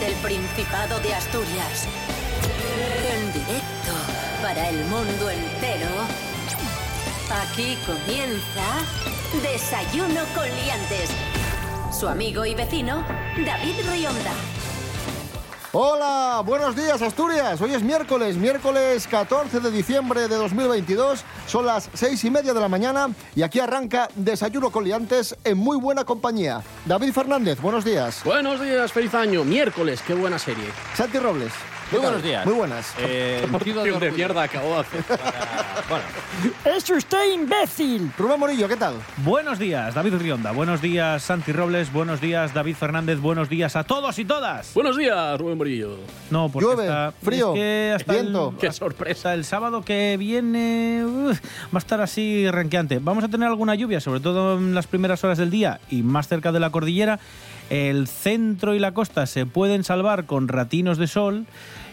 Desde 0.00 0.14
el 0.14 0.20
Principado 0.22 0.98
de 1.00 1.14
Asturias. 1.14 1.86
En 3.12 3.32
directo 3.32 3.92
para 4.42 4.68
el 4.70 4.84
mundo 4.86 5.30
entero. 5.30 5.88
Aquí 7.42 7.76
comienza 7.84 8.82
Desayuno 9.42 10.22
con 10.34 10.44
Liantes. 10.44 11.10
Su 11.92 12.08
amigo 12.08 12.46
y 12.46 12.54
vecino, 12.54 13.04
David 13.44 13.74
Rionda. 13.90 14.32
Hola, 15.72 16.42
buenos 16.46 16.74
días 16.74 17.02
Asturias. 17.02 17.60
Hoy 17.60 17.74
es 17.74 17.82
miércoles, 17.82 18.36
miércoles 18.36 19.06
14 19.06 19.60
de 19.60 19.70
diciembre 19.70 20.28
de 20.28 20.36
2022. 20.36 21.24
Son 21.50 21.66
las 21.66 21.90
seis 21.94 22.22
y 22.22 22.30
media 22.30 22.54
de 22.54 22.60
la 22.60 22.68
mañana 22.68 23.08
y 23.34 23.42
aquí 23.42 23.58
arranca 23.58 24.08
Desayuno 24.14 24.70
con 24.70 24.84
Liantes 24.84 25.34
en 25.42 25.58
muy 25.58 25.78
buena 25.78 26.04
compañía. 26.04 26.62
David 26.86 27.12
Fernández, 27.12 27.60
buenos 27.60 27.84
días. 27.84 28.22
Buenos 28.24 28.60
días, 28.60 28.92
feliz 28.92 29.12
año. 29.14 29.42
Miércoles, 29.42 30.00
qué 30.06 30.14
buena 30.14 30.38
serie. 30.38 30.66
Santi 30.94 31.18
Robles. 31.18 31.52
¿Qué 31.90 31.96
Muy 31.96 32.04
buenos 32.04 32.22
días. 32.22 32.46
Muy 32.46 32.54
buenas. 32.54 32.94
Eh, 32.98 33.46
motivo 33.50 33.80
de 33.82 33.90
de 33.90 33.96
orgullo 33.96 34.12
mierda 34.12 34.42
acabó 34.42 34.74
de 34.74 34.80
hacer. 34.80 35.02
para- 35.04 35.20
Bueno, 35.90 36.04
¡Es 36.76 36.88
usted 36.88 37.32
imbécil! 37.34 38.12
Rubén 38.16 38.38
Morillo, 38.38 38.68
¿qué 38.68 38.76
tal? 38.76 38.94
Buenos 39.24 39.58
días, 39.58 39.92
David 39.94 40.14
Rionda. 40.14 40.52
Buenos 40.52 40.80
días, 40.80 41.22
Santi 41.22 41.50
Robles. 41.52 41.92
Buenos 41.92 42.20
días, 42.20 42.54
David 42.54 42.76
Fernández. 42.76 43.18
Buenos 43.18 43.48
días 43.48 43.74
a 43.74 43.82
todos 43.84 44.18
y 44.20 44.24
todas. 44.24 44.72
Buenos 44.74 44.96
días, 44.96 45.38
Rubén 45.40 45.58
Morillo. 45.58 45.96
No, 46.30 46.48
porque 46.48 46.66
Llueve, 46.66 46.84
está, 46.84 47.12
frío, 47.22 47.52
es 47.54 47.58
que 47.58 47.92
hasta 47.96 48.12
viento. 48.12 48.50
El, 48.50 48.56
Qué 48.58 48.72
sorpresa. 48.72 49.34
el 49.34 49.44
sábado 49.44 49.82
que 49.82 50.16
viene 50.16 51.04
uf, 51.04 51.40
va 51.74 51.74
a 51.74 51.78
estar 51.78 52.00
así 52.00 52.48
renqueante. 52.50 53.00
Vamos 53.00 53.24
a 53.24 53.28
tener 53.28 53.48
alguna 53.48 53.74
lluvia, 53.74 54.00
sobre 54.00 54.20
todo 54.20 54.58
en 54.58 54.74
las 54.74 54.86
primeras 54.86 55.24
horas 55.24 55.38
del 55.38 55.50
día 55.50 55.80
y 55.90 56.02
más 56.02 56.28
cerca 56.28 56.52
de 56.52 56.60
la 56.60 56.70
cordillera. 56.70 57.18
El 57.68 58.06
centro 58.08 58.74
y 58.74 58.78
la 58.78 58.92
costa 58.92 59.26
se 59.26 59.46
pueden 59.46 59.82
salvar 59.84 60.26
con 60.26 60.48
ratinos 60.48 60.98
de 60.98 61.06
sol 61.08 61.46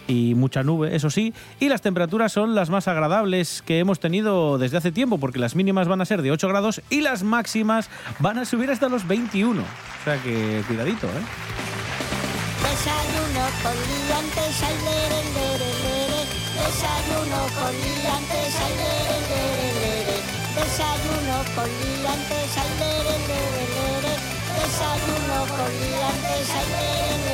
y 0.07 0.35
mucha 0.35 0.63
nube, 0.63 0.95
eso 0.95 1.09
sí, 1.09 1.33
y 1.59 1.69
las 1.69 1.81
temperaturas 1.81 2.31
son 2.31 2.55
las 2.55 2.69
más 2.69 2.87
agradables 2.87 3.61
que 3.65 3.79
hemos 3.79 3.99
tenido 3.99 4.57
desde 4.57 4.77
hace 4.77 4.91
tiempo, 4.91 5.17
porque 5.17 5.39
las 5.39 5.55
mínimas 5.55 5.87
van 5.87 6.01
a 6.01 6.05
ser 6.05 6.21
de 6.21 6.31
8 6.31 6.47
grados 6.47 6.81
y 6.89 7.01
las 7.01 7.23
máximas 7.23 7.89
van 8.19 8.39
a 8.39 8.45
subir 8.45 8.71
hasta 8.71 8.89
los 8.89 9.07
21. 9.07 9.61
O 9.61 10.03
sea 10.03 10.21
que 10.23 10.63
cuidadito, 10.67 11.07
¿eh? 11.07 11.21
Desayuno 12.63 13.45
con 13.63 13.73
liantes, 13.73 14.63
ay, 14.63 14.75
lere, 14.85 15.21
lere. 15.35 16.21
Desayuno 16.57 17.39
con 17.57 17.73
liantes, 17.73 18.55
ay, 18.63 18.73
lere, 18.81 19.17
lere. 19.29 20.17
Desayuno 20.55 21.37
con 21.55 21.67
liantes, 21.67 22.57
ay, 22.57 22.71
lere. 22.79 23.17
Desayuno 24.57 25.37
con 25.57 25.71
liantes, 25.81 26.47
lere. 26.71 27.26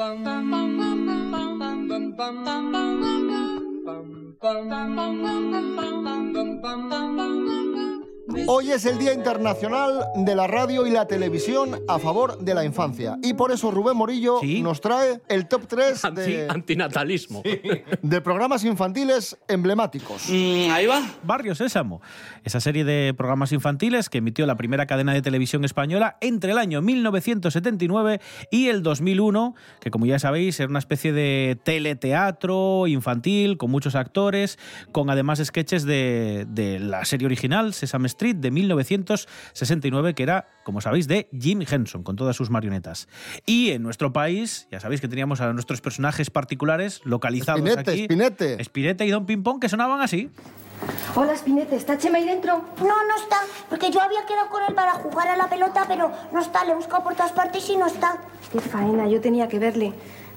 bum 0.00 0.24
bum 0.24 0.50
bum 0.50 0.78
bum 0.78 1.06
bum 1.06 2.30
Hoy 8.46 8.70
es 8.70 8.84
el 8.86 8.98
Día 8.98 9.12
Internacional 9.12 10.04
de 10.14 10.34
la 10.34 10.46
Radio 10.46 10.86
y 10.86 10.90
la 10.90 11.06
Televisión 11.06 11.80
a 11.88 11.98
favor 11.98 12.38
de 12.38 12.54
la 12.54 12.64
infancia. 12.64 13.16
Y 13.22 13.34
por 13.34 13.50
eso 13.50 13.70
Rubén 13.70 13.96
Morillo 13.96 14.38
Sí. 14.40 14.62
nos 14.62 14.80
trae 14.80 15.20
el 15.28 15.48
top 15.48 15.66
3 15.66 16.04
Anti- 16.04 16.20
de, 16.20 16.46
antinatalismo. 16.48 17.42
de 18.02 18.20
programas 18.20 18.64
infantiles 18.64 19.36
emblemáticos. 19.48 20.28
Barrio 21.22 21.54
Sésamo, 21.54 22.00
esa 22.44 22.60
serie 22.60 22.84
de 22.84 23.14
programas 23.14 23.52
infantiles 23.52 24.08
que 24.08 24.18
emitió 24.18 24.46
la 24.46 24.56
primera 24.56 24.86
cadena 24.86 25.12
de 25.12 25.22
televisión 25.22 25.64
española 25.64 26.16
entre 26.20 26.52
el 26.52 26.58
año 26.58 26.82
1979 26.82 28.20
y 28.50 28.68
el 28.68 28.82
2001, 28.82 29.54
que 29.80 29.90
como 29.90 30.06
ya 30.06 30.18
sabéis 30.18 30.58
era 30.60 30.68
una 30.68 30.78
especie 30.78 31.12
de 31.12 31.58
teleteatro 31.64 32.86
infantil 32.86 33.56
con 33.58 33.70
muchos 33.70 33.94
actores, 33.96 34.58
con 34.92 35.10
además 35.10 35.40
sketches 35.44 35.84
de, 35.84 36.46
de 36.48 36.78
la 36.78 37.04
serie 37.04 37.26
original 37.26 37.74
Sesame 37.74 38.06
Street 38.06 38.19
de 38.20 38.50
1969, 38.50 40.14
que 40.14 40.22
era, 40.22 40.46
como 40.64 40.80
sabéis, 40.80 41.08
de 41.08 41.28
Jim 41.38 41.62
Henson, 41.68 42.02
con 42.02 42.16
todas 42.16 42.36
sus 42.36 42.50
marionetas. 42.50 43.08
Y 43.46 43.70
en 43.70 43.82
nuestro 43.82 44.12
país, 44.12 44.68
ya 44.70 44.80
sabéis 44.80 45.00
que 45.00 45.08
teníamos 45.08 45.40
a 45.40 45.52
nuestros 45.52 45.80
personajes 45.80 46.30
particulares 46.30 47.00
localizados 47.04 47.60
Spinete, 47.60 47.90
aquí. 47.90 48.04
Spinete. 48.04 48.64
Spinete 48.64 49.06
y 49.06 49.10
Don 49.10 49.26
Pimpón, 49.26 49.60
que 49.60 49.68
sonaban 49.68 50.00
así. 50.00 50.30
Hola, 51.14 51.36
Spinete, 51.36 51.76
¿está 51.76 51.98
Chema 51.98 52.18
ahí 52.18 52.24
dentro? 52.24 52.64
No, 52.78 53.06
no 53.06 53.16
está, 53.16 53.38
porque 53.68 53.90
yo 53.90 54.00
había 54.00 54.24
quedado 54.26 54.48
con 54.48 54.62
él 54.62 54.74
para 54.74 54.92
jugar 54.92 55.28
a 55.28 55.36
la 55.36 55.48
pelota, 55.48 55.84
pero 55.86 56.10
no 56.32 56.40
está, 56.40 56.64
le 56.64 56.72
he 56.72 56.74
buscado 56.74 57.02
por 57.02 57.14
todas 57.14 57.32
partes 57.32 57.68
y 57.68 57.76
no 57.76 57.86
está. 57.86 58.18
Qué 58.52 58.60
faena, 58.60 59.08
yo 59.08 59.20
tenía 59.20 59.48
que 59.48 59.58
verle. 59.58 59.92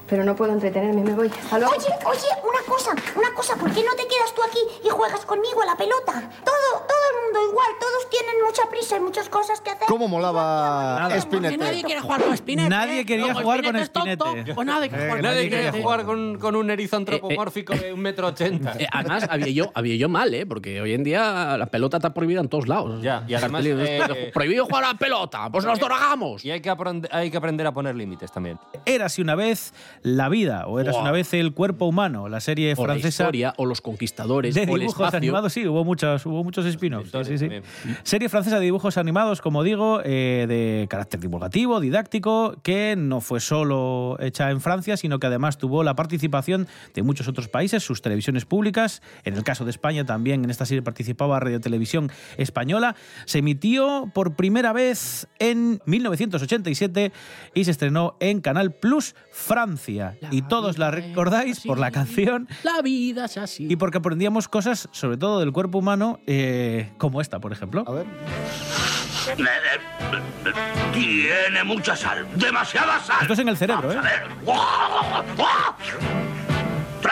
Pero 0.08 0.24
no 0.24 0.36
puedo 0.36 0.52
entretenerme, 0.54 1.02
me 1.02 1.14
voy. 1.14 1.28
Hasta 1.28 1.58
luego. 1.60 1.74
Oye, 1.76 1.88
oye, 2.06 2.28
una 2.44 2.60
cosa, 2.68 2.92
una 3.16 3.34
cosa, 3.34 3.56
¿por 3.56 3.72
qué 3.72 3.84
no 3.84 3.92
te 3.96 4.04
quedas 4.08 4.34
tú 4.36 4.42
aquí 4.44 4.60
y 4.86 4.90
juegas 4.90 5.26
conmigo 5.26 5.62
a 5.62 5.66
la 5.66 5.76
pelota? 5.78 6.12
Todo, 6.44 6.86
todo 6.88 7.04
el 7.10 7.24
mundo 7.34 7.50
igual, 7.52 7.68
todos 7.80 8.10
tienen 8.10 8.36
mucha 8.46 8.70
prisa 8.70 8.98
y 8.98 9.00
muchas 9.00 9.30
cosas 9.30 9.62
que 9.62 9.72
hacer. 9.72 9.88
¿Cómo 9.88 10.08
molaba 10.08 11.00
Nada. 11.00 11.20
Spinete? 11.22 11.58
Nadie 11.58 11.84
quiere 11.84 12.02
jugar 12.02 12.22
con 12.22 12.36
Spinette. 12.38 12.70
Nadie 12.70 13.00
¿eh? 13.00 13.06
quería 13.06 13.28
Como 13.34 13.42
jugar 13.42 13.64
con 13.64 13.76
es 13.78 13.92
tonto, 13.92 14.26
Spinette. 14.26 14.54
Pues 14.56 14.68
nadie 14.68 14.90
quiere 14.90 15.04
Eh, 15.06 15.08
jugar 15.08 15.22
con 15.22 15.22
nadie 15.32 15.50
quiere 15.50 15.72
jugar 15.82 16.04
con, 16.06 16.38
con 16.38 16.56
un 16.58 16.70
erizo 16.70 16.98
antropomórfico 16.98 17.74
de 17.74 17.94
un 17.94 18.00
metro 18.02 18.28
ochenta. 18.28 18.74
Eh, 18.78 18.88
además, 18.92 19.26
había 19.30 19.50
yo, 19.50 19.72
había 19.74 19.96
yo 19.96 20.10
mal, 20.10 20.34
¿eh? 20.34 20.46
Porque 20.46 20.82
hoy 20.82 20.94
en 20.94 21.04
día 21.04 21.56
la 21.58 21.66
pelota 21.68 21.98
está 21.98 22.14
prohibida 22.14 22.42
en 22.42 22.50
todos 22.50 22.68
lados. 22.68 23.02
Ya, 23.02 23.24
y 23.28 23.34
además, 23.36 23.64
Cartelillos, 23.64 23.90
eh, 24.18 24.32
Prohibido 24.34 24.66
jugar 24.66 24.84
a 24.84 24.88
la 24.90 24.98
pelota, 24.98 25.50
pues 25.50 25.64
nos 25.66 25.80
drogamos. 25.80 26.44
Y 26.44 26.52
hay 26.52 26.60
que, 26.62 26.70
aprend- 26.72 27.08
hay 27.12 27.32
que 27.32 27.38
aprender 27.38 27.66
a 27.66 27.72
poner 27.72 27.96
límites 27.96 28.32
también. 28.32 28.60
Érase 28.86 29.22
una 29.22 29.36
vez 29.36 29.74
la 30.04 30.30
vida, 30.30 30.68
o 30.68 30.74
Buah. 30.74 31.02
una 31.02 31.12
vez 31.12 31.34
el 31.34 31.54
cuerpo 31.54 31.86
humano, 31.86 32.28
la 32.30 32.42
serie 32.42 32.74
O 32.78 32.82
la 32.82 32.94
francesa 32.94 33.24
historia, 33.24 33.54
o 33.58 33.66
los 33.66 33.82
conquistadores, 33.82 34.54
de 34.54 34.64
o 34.70 34.78
dibujos 34.78 35.14
animados. 35.14 35.54
Sí, 35.54 35.66
hubo, 35.66 35.84
muchos, 35.84 36.26
hubo 36.26 36.44
muchos 36.44 36.66
spin-offs. 36.66 37.12
sí, 37.12 37.24
sí, 37.24 37.38
sí. 37.38 37.46
También. 37.46 37.64
Serie 38.04 38.30
francesa 38.30 38.60
de 38.60 38.66
dibujos 38.66 38.98
animados, 38.98 39.42
como 39.42 39.64
digo, 39.64 40.02
eh, 40.04 40.46
de 40.48 40.88
carácter 40.90 41.20
divulgativo, 41.20 41.80
didáctico, 41.80 42.58
que 42.64 42.96
no 42.98 43.22
fue 43.22 43.40
solo 43.40 44.18
hecha 44.20 44.52
en 44.52 44.62
Francia, 44.62 44.98
sino 44.98 45.20
que 45.20 45.28
además 45.28 45.58
tuvo 45.58 45.84
la 45.84 45.96
participación 45.96 46.68
de 46.94 47.02
muchos 47.02 47.28
otros 47.28 47.48
países, 47.48 47.84
sus 47.84 48.02
televisiones 48.02 48.46
públicas. 48.46 49.02
En 49.24 49.36
el 49.36 49.44
caso 49.44 49.64
de 49.64 49.72
España 49.72 50.06
también 50.06 50.44
en 50.44 50.50
esta 50.50 50.66
serie 50.66 50.82
participaba 50.82 51.40
Radio 51.40 51.62
Televisión 51.62 52.12
Española. 52.38 52.96
Se 53.26 53.40
emitió 53.40 54.12
por 54.14 54.36
primera 54.36 54.74
vez 54.74 55.28
en 55.40 55.82
1987 55.86 57.12
y 57.54 57.64
se 57.64 57.72
estrenó 57.72 58.18
en 58.20 58.42
Canal 58.42 58.74
Plus 58.74 59.16
Francia. 59.32 59.93
Y 60.32 60.42
todos 60.44 60.78
la 60.78 60.92
recordáis 60.92 61.60
por 61.62 61.80
la 61.80 61.92
canción 61.92 62.48
La 62.64 62.82
vida 62.82 63.26
es 63.26 63.38
así. 63.38 63.68
y 63.70 63.76
porque 63.76 63.98
aprendíamos 64.00 64.48
cosas, 64.48 64.90
sobre 64.92 65.18
todo 65.18 65.40
del 65.40 65.52
cuerpo 65.52 65.78
humano, 65.80 66.20
eh, 66.28 66.92
como 66.98 67.22
esta, 67.22 67.40
por 67.40 67.52
ejemplo. 67.52 67.84
A 67.88 67.92
ver. 67.92 68.06
Tiene 70.94 71.64
mucha 71.64 71.96
sal, 71.96 72.28
demasiada 72.36 73.00
sal. 73.00 73.18
Esto 73.22 73.34
es 73.34 73.40
en 73.40 73.50
el 73.50 73.58
cerebro, 73.58 73.92
¿eh? 73.92 73.98
A 73.98 74.02
ver. 74.02 74.24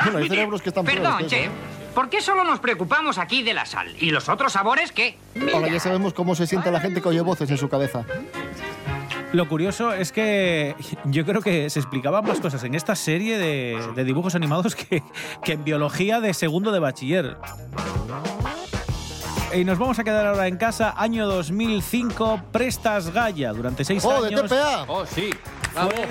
Bueno, 0.03 0.17
hay 0.19 0.27
cerebros 0.29 0.61
que 0.61 0.69
están 0.69 0.85
Perdón, 0.85 1.27
chef. 1.27 1.47
¿eh? 1.47 1.49
¿Por 1.93 2.09
qué 2.09 2.21
solo 2.21 2.43
nos 2.43 2.59
preocupamos 2.59 3.17
aquí 3.17 3.43
de 3.43 3.53
la 3.53 3.65
sal? 3.65 3.93
¿Y 3.99 4.11
los 4.11 4.29
otros 4.29 4.53
sabores 4.53 4.91
qué? 4.91 5.17
Ahora 5.53 5.67
ya 5.67 5.79
sabemos 5.79 6.13
cómo 6.13 6.35
se 6.35 6.47
siente 6.47 6.71
la 6.71 6.79
gente 6.79 7.01
que 7.01 7.09
oye 7.09 7.19
voces 7.21 7.49
en 7.51 7.57
su 7.57 7.67
cabeza. 7.67 8.05
Lo 9.33 9.47
curioso 9.47 9.93
es 9.93 10.11
que 10.11 10.75
yo 11.05 11.25
creo 11.25 11.41
que 11.41 11.69
se 11.69 11.79
explicaban 11.79 12.25
más 12.25 12.41
cosas 12.41 12.63
en 12.65 12.75
esta 12.75 12.95
serie 12.95 13.37
de, 13.37 13.79
de 13.95 14.03
dibujos 14.03 14.35
animados 14.35 14.75
que, 14.75 15.03
que 15.43 15.53
en 15.53 15.63
biología 15.63 16.19
de 16.19 16.33
segundo 16.33 16.71
de 16.71 16.79
bachiller. 16.79 17.37
Y 19.53 19.63
nos 19.63 19.77
vamos 19.77 19.99
a 19.99 20.03
quedar 20.03 20.25
ahora 20.27 20.47
en 20.47 20.57
casa, 20.57 20.93
año 20.97 21.27
2005, 21.27 22.41
Prestas 22.51 23.11
Gaya, 23.13 23.53
durante 23.53 23.83
seis 23.83 24.03
¡Oh, 24.05 24.21
de 24.21 24.27
años. 24.29 24.43
TPA! 24.49 24.85
Oh, 24.87 25.05
sí. 25.05 25.29
Fue, 25.73 26.07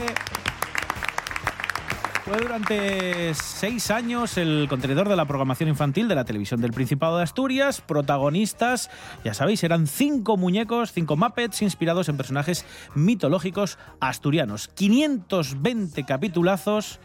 fue 2.31 2.39
durante 2.39 3.35
seis 3.35 3.91
años 3.91 4.39
el 4.39 4.67
contenedor 4.69 5.09
de 5.09 5.17
la 5.17 5.25
programación 5.25 5.69
infantil 5.69 6.07
de 6.07 6.15
la 6.15 6.25
televisión 6.25 6.61
del 6.61 6.71
Principado 6.71 7.17
de 7.17 7.25
Asturias. 7.25 7.81
Protagonistas, 7.81 8.89
ya 9.25 9.35
sabéis, 9.35 9.65
eran 9.65 9.89
cinco 9.89 10.37
muñecos, 10.37 10.93
cinco 10.93 11.17
Muppets 11.17 11.61
inspirados 11.61 12.09
en 12.09 12.17
personajes 12.17 12.65
mitológicos 12.95 13.79
asturianos. 13.99 14.69
520 14.69 16.05
capitulazos 16.05 17.01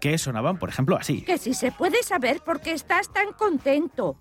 que 0.00 0.16
sonaban, 0.16 0.58
por 0.58 0.70
ejemplo, 0.70 0.96
así. 0.96 1.20
Que 1.20 1.36
si 1.36 1.52
se 1.52 1.70
puede 1.70 2.02
saber 2.02 2.40
por 2.40 2.62
qué 2.62 2.72
estás 2.72 3.12
tan 3.12 3.34
contento. 3.34 4.16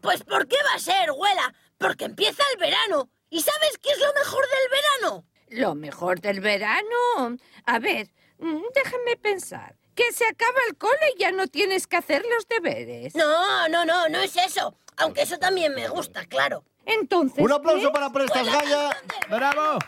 Pues 0.00 0.24
¿por 0.24 0.48
qué 0.48 0.56
va 0.64 0.76
a 0.76 0.78
ser, 0.78 1.10
abuela? 1.10 1.54
Porque 1.76 2.06
empieza 2.06 2.42
el 2.54 2.58
verano. 2.58 3.10
¿Y 3.28 3.42
sabes 3.42 3.78
qué 3.82 3.90
es 3.90 3.98
lo 3.98 4.14
mejor 4.18 4.44
del 4.46 4.70
verano? 4.70 5.24
Lo 5.50 5.74
mejor 5.74 6.20
del 6.22 6.40
verano. 6.40 7.36
A 7.66 7.78
ver, 7.78 8.08
déjame 8.38 9.16
pensar. 9.20 9.76
Que 9.94 10.12
se 10.12 10.26
acaba 10.26 10.58
el 10.68 10.76
cole 10.76 11.14
y 11.16 11.20
ya 11.20 11.32
no 11.32 11.46
tienes 11.46 11.86
que 11.86 11.96
hacer 11.96 12.22
los 12.34 12.46
deberes. 12.48 13.14
No, 13.14 13.68
no, 13.68 13.84
no, 13.84 14.08
no 14.08 14.20
es 14.20 14.36
eso. 14.36 14.76
Aunque 14.98 15.22
eso 15.22 15.38
también 15.38 15.74
me 15.74 15.88
gusta, 15.88 16.26
claro. 16.26 16.64
Entonces. 16.84 17.42
Un 17.42 17.52
aplauso 17.52 17.88
¿qué? 17.88 17.92
para 17.92 18.10
Prestas 18.10 18.46
Gaya. 18.46 18.90
¡Bravo! 19.28 19.78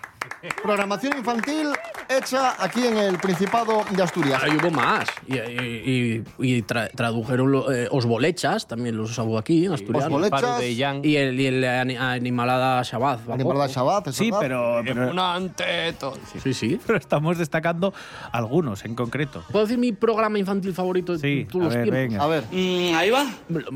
Programación 0.62 1.16
infantil 1.18 1.68
hecha 2.08 2.54
aquí 2.62 2.86
en 2.86 2.96
el 2.96 3.18
Principado 3.18 3.84
de 3.90 4.02
Asturias. 4.02 4.42
Ahora 4.42 4.54
hubo 4.62 4.70
más. 4.70 5.08
Y, 5.26 5.36
y- 5.36 6.24
y- 6.38 6.56
y 6.56 6.62
tra- 6.62 6.90
tradujeron 6.94 7.50
lo- 7.52 7.70
eh, 7.72 7.88
os 7.90 8.06
bolechas, 8.06 8.66
también 8.66 8.96
los 8.96 9.16
hubo 9.18 9.38
aquí 9.38 9.66
en 9.66 9.72
Asturias. 9.72 10.04
Os 10.04 10.10
bolechas. 10.10 10.40
Paro 10.42 10.58
de 10.58 10.74
Yang. 10.74 11.04
Y 11.04 11.16
el, 11.16 11.40
y 11.40 11.46
el 11.46 11.64
ani- 11.64 11.96
Animalada 11.96 12.82
Shabbat. 12.82 13.28
¿va? 13.28 13.34
Animalada 13.34 13.66
Shabbat, 13.68 14.08
es 14.08 14.16
Sí, 14.16 14.26
verdad. 14.30 14.38
pero, 14.40 14.80
pero, 14.84 15.10
Un 15.10 15.18
anteto. 15.18 16.14
Sí, 16.42 16.52
sí. 16.54 16.80
pero 16.86 16.98
estamos 16.98 17.38
destacando 17.38 17.92
algunos 18.32 18.84
en 18.84 18.94
concreto. 18.94 19.42
¿Puedo 19.50 19.64
decir 19.66 19.78
mi 19.78 19.92
programa 19.92 20.38
infantil 20.38 20.72
favorito 20.72 21.12
de 21.12 21.18
Sí, 21.18 21.46
todos 21.50 21.62
a 21.62 21.64
los 21.66 21.74
ver, 21.74 21.82
tiempos? 21.84 22.00
venga. 22.10 22.24
A 22.24 22.26
ver. 22.26 22.44
ahí 22.96 23.10
va. 23.10 23.26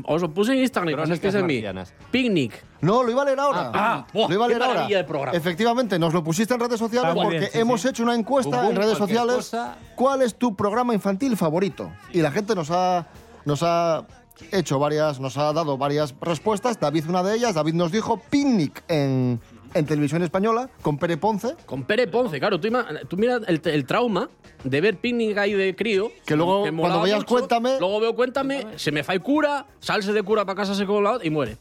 Os 0.05 0.21
lo 0.21 0.31
puse 0.33 0.53
en 0.53 0.59
Instagram, 0.59 0.93
Crónicas 0.95 1.19
que 1.19 1.27
es 1.27 1.35
en 1.35 1.45
mí. 1.45 1.63
Picnic. 2.11 2.63
No, 2.81 3.01
lo 3.01 3.11
iba 3.11 3.21
a 3.21 3.25
leer 3.25 3.39
ahora. 3.39 3.71
Ah, 3.73 4.05
buah, 4.11 4.27
lo 4.27 4.35
iba 4.35 4.43
a 4.43 4.47
qué 4.49 4.53
leer 4.55 4.61
ahora. 4.63 4.73
maravilla 4.75 4.97
de 4.97 5.03
programa. 5.05 5.37
Efectivamente, 5.37 5.97
nos 5.97 6.13
lo 6.13 6.21
pusiste 6.21 6.42
en 6.51 6.59
redes 6.59 6.79
sociales 6.79 7.09
Está 7.09 7.13
muy 7.15 7.23
porque 7.23 7.39
bien, 7.39 7.51
sí, 7.51 7.59
hemos 7.59 7.81
sí. 7.81 7.87
hecho 7.89 8.03
una 8.03 8.15
encuesta 8.15 8.61
pum, 8.61 8.69
en 8.71 8.75
redes 8.75 8.97
cualquier 8.97 9.19
sociales. 9.19 9.35
cosa. 9.49 9.75
¿Cuál 9.95 10.21
es 10.21 10.35
tu 10.35 10.55
programa 10.55 10.93
infantil 10.93 11.35
favorito? 11.37 11.91
Y 12.11 12.21
la 12.21 12.31
gente 12.31 12.55
nos 12.55 12.69
ha, 12.71 13.07
nos 13.45 13.63
ha 13.63 14.05
hecho 14.51 14.79
varias, 14.79 15.19
nos 15.19 15.37
ha 15.37 15.53
dado 15.53 15.77
varias 15.77 16.13
respuestas. 16.21 16.79
David, 16.79 17.05
una 17.09 17.23
de 17.23 17.35
ellas. 17.35 17.55
David 17.55 17.73
nos 17.73 17.91
dijo 17.91 18.19
Picnic 18.29 18.83
en, 18.87 19.39
en 19.73 19.85
televisión 19.85 20.23
española 20.23 20.69
con 20.81 20.97
Pere 20.97 21.17
Ponce. 21.17 21.55
Con 21.65 21.83
Pere 21.83 22.07
Ponce, 22.07 22.39
claro. 22.39 22.59
Tú, 22.59 22.67
ima- 22.67 22.85
tú 23.07 23.15
mira 23.17 23.39
el, 23.47 23.61
el 23.63 23.85
trauma 23.85 24.29
de 24.63 24.81
ver 24.81 24.97
Picnic 24.97 25.37
ahí 25.37 25.53
de 25.53 25.75
crío. 25.75 26.11
Que 26.25 26.35
luego, 26.35 26.61
cuando 26.61 26.99
mucho, 26.99 27.25
Cuéntame- 27.25 27.77
Luego 27.79 27.99
veo 27.99 28.15
Cuéntame, 28.15 28.65
se 28.75 28.91
me 28.91 29.03
fa 29.03 29.13
el 29.13 29.21
cura, 29.21 29.65
salse 29.79 30.11
de 30.13 30.23
cura 30.23 30.45
para 30.45 30.57
casarse 30.57 30.85
con 30.85 31.03
lado 31.03 31.19
y 31.23 31.29
muere. 31.29 31.57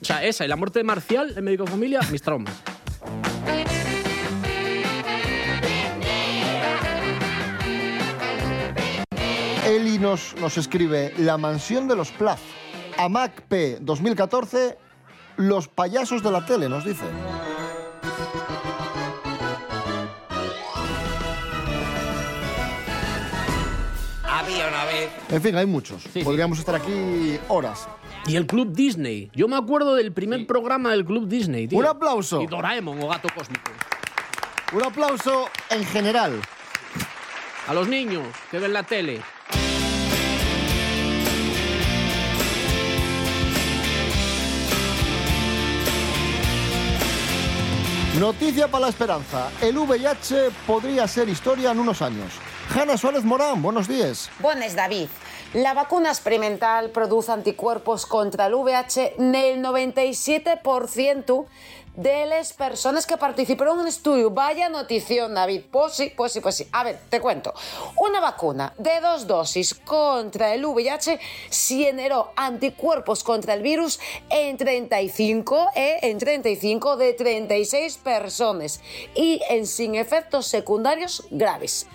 O 0.00 0.04
sea, 0.04 0.24
esa 0.24 0.44
y 0.44 0.48
la 0.48 0.56
muerte 0.56 0.78
de 0.78 0.84
Marcial, 0.84 1.32
el 1.36 1.42
médico 1.42 1.64
de 1.64 1.70
familia, 1.70 2.00
mis 2.10 2.22
traumas. 2.22 2.54
Eli 9.70 10.00
nos, 10.00 10.34
nos 10.40 10.58
escribe 10.58 11.14
La 11.18 11.38
mansión 11.38 11.86
de 11.86 11.94
los 11.94 12.10
Plaz. 12.10 12.40
AMAC 12.98 13.42
P 13.42 13.78
2014. 13.80 14.76
Los 15.36 15.68
payasos 15.68 16.24
de 16.24 16.30
la 16.32 16.44
tele, 16.44 16.68
nos 16.68 16.84
dice. 16.84 17.04
Había 24.24 24.66
una 24.66 24.84
vez. 24.86 25.08
En 25.28 25.40
fin, 25.40 25.56
hay 25.56 25.66
muchos. 25.66 26.02
Podríamos 26.24 26.58
estar 26.58 26.74
aquí 26.74 27.38
horas. 27.46 27.86
Y 28.26 28.34
el 28.34 28.48
Club 28.48 28.72
Disney. 28.72 29.30
Yo 29.34 29.46
me 29.46 29.56
acuerdo 29.56 29.94
del 29.94 30.12
primer 30.12 30.48
programa 30.48 30.90
del 30.90 31.04
Club 31.04 31.28
Disney, 31.28 31.68
tío. 31.68 31.78
Un 31.78 31.86
aplauso. 31.86 32.42
Y 32.42 32.48
Doraemon 32.48 33.00
o 33.00 33.06
Gato 33.06 33.28
Cósmico. 33.32 33.70
Un 34.72 34.82
aplauso 34.82 35.48
en 35.70 35.84
general. 35.84 36.40
A 37.68 37.72
los 37.72 37.86
niños 37.86 38.26
que 38.50 38.58
ven 38.58 38.72
la 38.72 38.82
tele. 38.82 39.20
Noticia 48.18 48.66
para 48.66 48.86
la 48.86 48.88
esperanza. 48.88 49.52
El 49.62 49.78
VIH 49.78 50.50
podría 50.66 51.06
ser 51.06 51.28
historia 51.28 51.70
en 51.70 51.78
unos 51.78 52.02
años. 52.02 52.32
Hanna 52.74 52.96
Suárez 52.96 53.22
Morán, 53.22 53.62
buenos 53.62 53.86
días. 53.86 54.28
Buenas, 54.40 54.74
David. 54.74 55.06
La 55.54 55.74
vacuna 55.74 56.08
experimental 56.08 56.90
produce 56.90 57.30
anticuerpos 57.30 58.06
contra 58.06 58.46
el 58.46 58.54
VIH 58.54 59.14
nel 59.18 59.62
97% 59.62 61.46
de 61.96 62.26
las 62.26 62.52
personas 62.52 63.06
que 63.06 63.16
participaron 63.16 63.76
en 63.76 63.82
el 63.82 63.88
estudio. 63.88 64.30
Vaya 64.30 64.68
notición, 64.68 65.34
David. 65.34 65.62
Pues 65.70 65.94
sí, 65.94 66.12
pues 66.16 66.32
sí, 66.32 66.40
pues 66.40 66.56
sí. 66.56 66.66
A 66.72 66.84
ver, 66.84 67.00
te 67.08 67.20
cuento. 67.20 67.52
Una 67.96 68.20
vacuna 68.20 68.72
de 68.78 69.00
dos 69.00 69.26
dosis 69.26 69.74
contra 69.74 70.54
el 70.54 70.64
VIH 70.64 71.18
generó 71.50 72.32
anticuerpos 72.36 73.24
contra 73.24 73.54
el 73.54 73.62
virus 73.62 74.00
en 74.28 74.56
35, 74.56 75.70
eh, 75.74 75.98
en 76.02 76.18
35 76.18 76.96
de 76.96 77.12
36 77.14 77.98
personas 77.98 78.80
y 79.14 79.40
en 79.48 79.66
sin 79.66 79.94
efectos 79.94 80.46
secundarios 80.46 81.26
graves. 81.30 81.86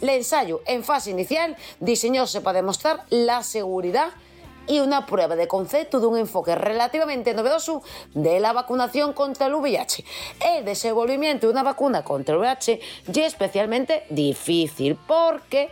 El 0.00 0.10
ensayo 0.10 0.60
en 0.66 0.84
fase 0.84 1.10
inicial 1.10 1.56
diseñóse 1.80 2.40
para 2.40 2.56
demostrar 2.56 3.04
la 3.10 3.42
seguridad 3.42 4.10
y 4.66 4.80
una 4.80 5.06
prueba 5.06 5.36
de 5.36 5.48
concepto 5.48 6.00
de 6.00 6.06
un 6.06 6.18
enfoque 6.18 6.54
relativamente 6.54 7.34
novedoso 7.34 7.82
de 8.14 8.40
la 8.40 8.52
vacunación 8.52 9.12
contra 9.12 9.46
el 9.46 9.54
VIH. 9.54 10.04
El 10.40 10.64
desenvolvimiento 10.64 11.46
de 11.46 11.52
una 11.52 11.62
vacuna 11.62 12.04
contra 12.04 12.34
el 12.34 12.40
VIH 12.40 12.80
es 13.08 13.18
especialmente 13.18 14.04
difícil 14.10 14.96
porque 15.06 15.70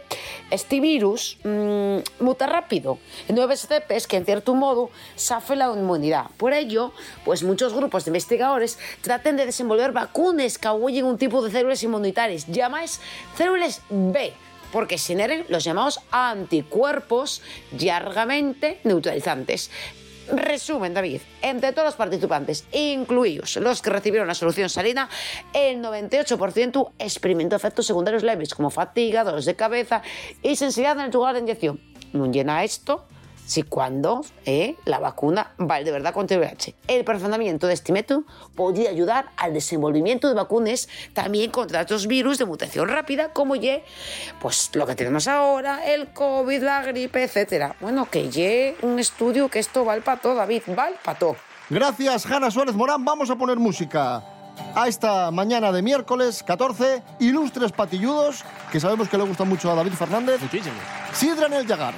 este 0.50 0.80
virus 0.80 1.38
mm, 1.44 1.98
muta 2.20 2.46
rápido 2.46 2.98
en 3.28 3.36
nuevas 3.36 3.66
cepas 3.66 4.06
que 4.06 4.16
en 4.16 4.24
cierto 4.24 4.54
modo 4.54 4.90
safe 5.16 5.56
la 5.56 5.72
inmunidad. 5.72 6.26
Por 6.36 6.52
ello, 6.52 6.92
pues 7.24 7.42
muchos 7.42 7.72
grupos 7.72 8.04
de 8.04 8.10
investigadores 8.10 8.78
tratan 9.00 9.36
de 9.36 9.46
desenvolver 9.46 9.92
vacunas 9.92 10.58
que 10.58 10.68
ahuyen 10.68 11.04
un 11.04 11.18
tipo 11.18 11.42
de 11.42 11.50
células 11.50 11.82
inmunitarias 11.82 12.46
llamadas 12.46 13.00
células 13.36 13.80
B 13.90 14.32
porque 14.72 14.98
generen 14.98 15.44
los 15.48 15.64
llamados 15.64 16.00
anticuerpos 16.10 17.42
largamente 17.78 18.80
neutralizantes. 18.84 19.70
Resumen, 20.30 20.94
David, 20.94 21.20
entre 21.42 21.72
todos 21.72 21.86
los 21.86 21.94
participantes, 21.96 22.64
incluidos 22.72 23.56
los 23.56 23.82
que 23.82 23.90
recibieron 23.90 24.28
la 24.28 24.34
solución 24.34 24.69
salina, 24.69 25.08
el 25.52 25.82
98% 25.82 26.92
experimentó 26.98 27.56
efectos 27.56 27.86
secundarios 27.86 28.22
leves 28.22 28.54
como 28.54 28.70
fatiga, 28.70 29.24
dolores 29.24 29.44
de 29.44 29.56
cabeza 29.56 30.02
y 30.42 30.56
sensibilidad 30.56 30.98
en 30.98 31.06
el 31.06 31.10
lugar 31.10 31.34
de 31.34 31.40
inyección. 31.40 31.80
No 32.12 32.30
llena 32.30 32.62
esto 32.64 33.04
si 33.46 33.62
cuando 33.62 34.24
eh, 34.46 34.76
la 34.84 34.98
vacuna 34.98 35.52
vale 35.58 35.84
de 35.84 35.92
verdad 35.92 36.14
contra 36.14 36.36
el 36.36 36.42
VIH. 36.42 36.74
El 36.88 37.04
perfeccionamiento 37.04 37.66
de 37.66 37.74
este 37.74 37.92
método 37.92 38.24
podría 38.54 38.90
ayudar 38.90 39.30
al 39.36 39.52
desenvolvimiento 39.52 40.28
de 40.28 40.34
vacunas 40.34 40.88
también 41.12 41.50
contra 41.50 41.82
otros 41.82 42.06
virus 42.06 42.38
de 42.38 42.44
mutación 42.44 42.88
rápida, 42.88 43.32
como 43.32 43.56
ye, 43.56 43.84
pues 44.40 44.70
lo 44.74 44.86
que 44.86 44.94
tenemos 44.94 45.28
ahora, 45.28 45.86
el 45.86 46.12
COVID, 46.12 46.62
la 46.62 46.82
gripe, 46.82 47.22
etcétera. 47.22 47.76
Bueno, 47.81 48.08
que 48.10 48.31
ye 48.31 48.76
un 48.82 48.98
estudio 48.98 49.48
que 49.48 49.58
esto 49.58 49.84
vale 49.84 50.02
para 50.02 50.20
todo, 50.20 50.34
David, 50.34 50.62
vale 50.69 50.96
para 51.02 51.19
todo. 51.19 51.36
Gracias, 51.70 52.26
Hanna 52.26 52.50
Suárez 52.50 52.74
Morán. 52.74 53.05
Vamos 53.05 53.31
a 53.31 53.36
poner 53.36 53.58
música 53.58 54.22
a 54.74 54.88
esta 54.88 55.31
mañana 55.31 55.72
de 55.72 55.82
miércoles 55.82 56.43
14. 56.43 57.02
Ilustres 57.20 57.72
patilludos, 57.72 58.44
que 58.70 58.81
sabemos 58.81 59.08
que 59.08 59.17
le 59.17 59.24
gusta 59.24 59.44
mucho 59.44 59.70
a 59.70 59.74
David 59.74 59.93
Fernández. 59.93 60.40
Muchísimo. 60.40 60.76
Sidra 61.12 61.46
en 61.46 61.55
el 61.55 61.67
Yagar. 61.67 61.94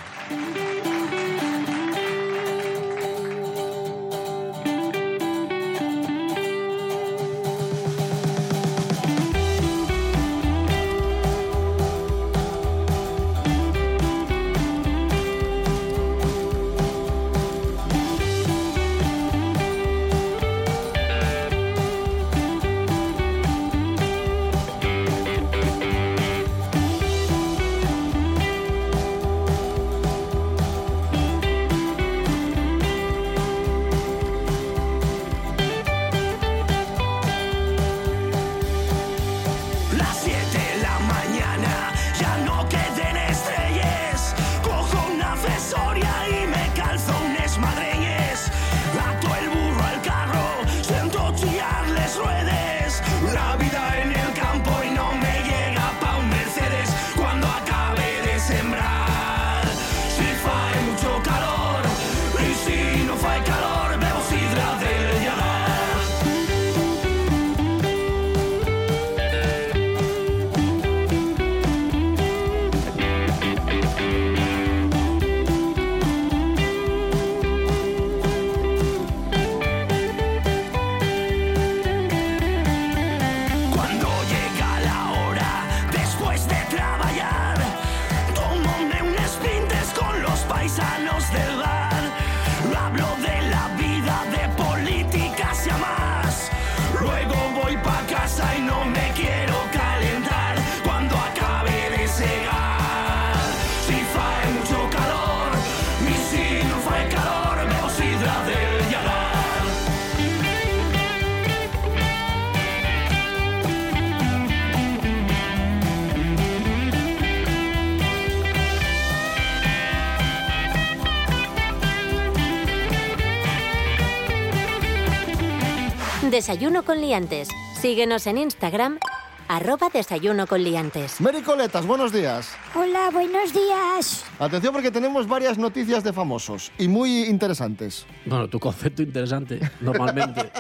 Desayuno 126.39 126.83
con 126.85 127.01
liantes. 127.01 127.47
Síguenos 127.81 128.27
en 128.27 128.39
Instagram, 128.39 128.99
arroba 129.47 129.89
desayuno 129.89 130.49
con 130.49 130.65
liantes. 130.65 131.21
Mary 131.21 131.43
Coletas, 131.43 131.87
buenos 131.87 132.11
días. 132.13 132.51
Hola, 132.75 133.11
buenos 133.13 133.53
días. 133.53 134.25
Atención 134.41 134.73
porque 134.73 134.91
tenemos 134.91 135.29
varias 135.29 135.59
noticias 135.59 136.03
de 136.03 136.13
famosos 136.13 136.73
y 136.77 136.89
muy 136.89 137.23
interesantes. 137.27 138.05
Bueno, 138.27 138.49
tu 138.49 138.59
concepto 138.59 139.01
interesante, 139.05 139.61
normalmente. 139.81 140.51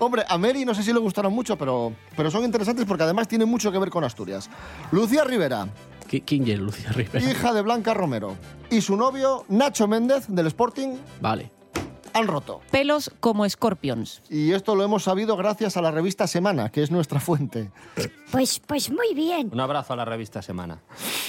Hombre, 0.00 0.22
a 0.28 0.36
Mary 0.36 0.66
no 0.66 0.74
sé 0.74 0.82
si 0.82 0.92
le 0.92 0.98
gustaron 0.98 1.32
mucho, 1.32 1.56
pero, 1.56 1.94
pero 2.14 2.30
son 2.30 2.44
interesantes 2.44 2.84
porque 2.84 3.04
además 3.04 3.28
tienen 3.28 3.48
mucho 3.48 3.72
que 3.72 3.78
ver 3.78 3.88
con 3.88 4.04
Asturias. 4.04 4.50
Lucía 4.92 5.24
Rivera, 5.24 5.66
¿Qui- 6.10 6.24
¿Quién 6.26 6.46
es 6.46 6.58
Lucía 6.58 6.92
Rivera? 6.92 7.24
hija 7.24 7.54
de 7.54 7.62
Blanca 7.62 7.94
Romero, 7.94 8.36
y 8.68 8.82
su 8.82 8.98
novio 8.98 9.46
Nacho 9.48 9.88
Méndez 9.88 10.26
del 10.28 10.48
Sporting 10.48 10.98
Vale. 11.22 11.52
Han 12.16 12.26
roto. 12.26 12.60
Pelos 12.70 13.10
como 13.20 13.48
Scorpions. 13.48 14.22
Y 14.30 14.52
esto 14.52 14.74
lo 14.74 14.82
hemos 14.84 15.04
sabido 15.04 15.36
gracias 15.36 15.76
a 15.76 15.82
la 15.82 15.90
revista 15.90 16.26
Semana, 16.26 16.70
que 16.70 16.82
es 16.82 16.90
nuestra 16.90 17.20
fuente. 17.20 17.70
Pues, 18.30 18.60
pues 18.66 18.90
muy 18.90 19.14
bien. 19.14 19.50
Un 19.52 19.60
abrazo 19.60 19.92
a 19.92 19.96
la 19.96 20.04
revista 20.04 20.42
Semana. 20.42 20.78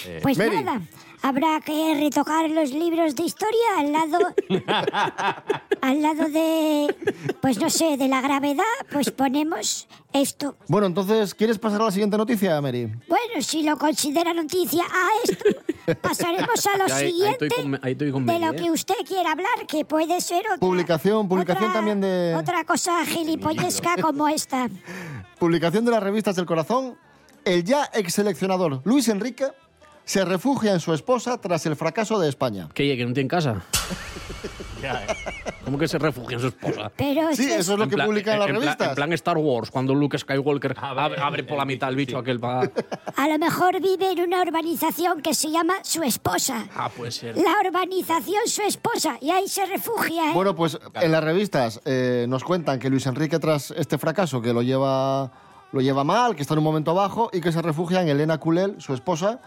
Eh, 0.05 0.19
Pues 0.23 0.37
nada, 0.37 0.81
habrá 1.21 1.59
que 1.61 1.95
retocar 1.99 2.49
los 2.49 2.71
libros 2.71 3.15
de 3.15 3.23
historia 3.23 3.79
al 3.79 3.91
lado, 3.91 4.19
al 5.81 6.01
lado 6.01 6.29
de, 6.29 6.95
pues 7.41 7.59
no 7.59 7.69
sé, 7.69 7.97
de 7.97 8.07
la 8.07 8.21
gravedad, 8.21 8.63
pues 8.91 9.11
ponemos 9.11 9.87
esto. 10.13 10.55
Bueno, 10.67 10.87
entonces, 10.87 11.33
¿quieres 11.33 11.57
pasar 11.59 11.81
a 11.81 11.85
la 11.85 11.91
siguiente 11.91 12.17
noticia, 12.17 12.59
Mary? 12.61 12.85
Bueno, 13.07 13.41
si 13.41 13.63
lo 13.63 13.77
considera 13.77 14.33
noticia 14.33 14.83
a 14.83 15.07
esto, 15.23 15.45
pasaremos 16.01 16.65
a 16.67 16.77
lo 16.77 16.83
Ahí- 16.85 16.91
ahí 16.91 17.11
siguiente 17.11 17.45
estoy 17.47 17.63
con- 17.63 17.79
ahí 17.83 17.93
de 17.95 18.39
lo 18.39 18.51
¿eh? 18.51 18.55
que 18.55 18.71
usted 18.71 18.95
quiera 19.07 19.31
hablar, 19.31 19.67
que 19.67 19.85
puede 19.85 20.19
ser 20.21 20.41
otra, 20.45 20.57
Publicación, 20.59 21.27
publicación 21.27 21.73
también 21.73 22.01
de... 22.01 22.35
otra 22.37 22.63
cosa 22.63 23.05
gilipollesca 23.05 23.95
como 24.01 24.27
esta. 24.27 24.69
Publicación 25.39 25.85
de 25.85 25.91
las 25.91 26.01
revistas 26.03 26.35
del 26.35 26.45
corazón. 26.45 26.97
El 27.45 27.63
ya 27.63 27.89
ex 27.93 28.13
seleccionador 28.13 28.81
Luis 28.83 29.07
Enrique 29.07 29.45
se 30.07 30.23
refugia 30.23 30.71
en 30.71 30.79
su 30.79 30.93
esposa 30.93 31.37
tras 31.37 31.65
el 31.65 31.75
fracaso 31.75 32.17
de 32.17 32.29
España. 32.29 32.69
¿Qué, 32.73 32.95
que 32.95 33.05
no 33.05 33.13
tiene 33.13 33.27
casa? 33.27 33.61
¿Cómo 35.65 35.77
que 35.77 35.87
se 35.87 35.97
refugia 35.97 36.35
en 36.35 36.41
su 36.41 36.47
esposa? 36.47 36.89
Pero 36.95 37.33
Sí, 37.35 37.43
eso 37.51 37.73
es 37.73 37.77
lo 37.77 37.83
En 37.83 37.89
que 37.89 37.95
plan- 37.95 38.07
publican 38.07 38.35
en 38.35 38.39
las 38.39 38.47
en 38.49 38.53
plan- 38.55 38.61
revistas. 38.63 38.87
En 38.89 38.95
plan 38.95 39.13
Star 39.13 39.37
Wars, 39.37 39.69
cuando 39.71 39.93
Luke 39.93 40.17
Skywalker 40.17 40.75
abre, 40.79 41.19
abre 41.21 41.43
por 41.43 41.57
la 41.57 41.65
mitad 41.65 41.89
el 41.89 41.95
bicho 41.97 42.17
aquel 42.17 42.39
para... 42.39 42.71
a 43.15 43.27
lo 43.27 43.37
mejor 43.37 43.81
vive 43.81 44.11
en 44.11 44.21
una 44.21 44.41
urbanización 44.41 45.21
que 45.21 45.33
se 45.33 45.49
llama 45.51 45.73
su 45.81 46.03
esposa. 46.03 46.67
Ah, 46.75 46.89
puede 46.95 47.11
ser. 47.11 47.35
La 47.37 47.55
urbanización 47.67 48.47
su 48.47 48.61
esposa 48.61 49.17
y 49.19 49.29
ahí 49.31 49.47
se 49.49 49.65
refugia. 49.65 50.29
¿eh? 50.31 50.33
Bueno, 50.33 50.55
pues 50.55 50.79
en 51.01 51.11
las 51.11 51.23
revistas 51.23 51.81
eh, 51.85 52.25
nos 52.29 52.43
cuentan 52.45 52.79
que 52.79 52.89
Luis 52.89 53.05
Enrique 53.07 53.39
tras 53.39 53.71
este 53.71 53.97
fracaso 53.97 54.41
que 54.41 54.53
lo 54.53 54.61
lleva, 54.61 55.31
lo 55.73 55.81
lleva 55.81 56.03
mal, 56.05 56.35
que 56.35 56.43
está 56.43 56.53
en 56.53 56.59
un 56.59 56.63
momento 56.65 56.93
bajo 56.93 57.29
y 57.33 57.41
que 57.41 57.51
se 57.51 57.61
refugia 57.61 58.01
en 58.01 58.07
Elena 58.07 58.37
Culel, 58.37 58.75
su 58.79 58.93
esposa, 58.93 59.41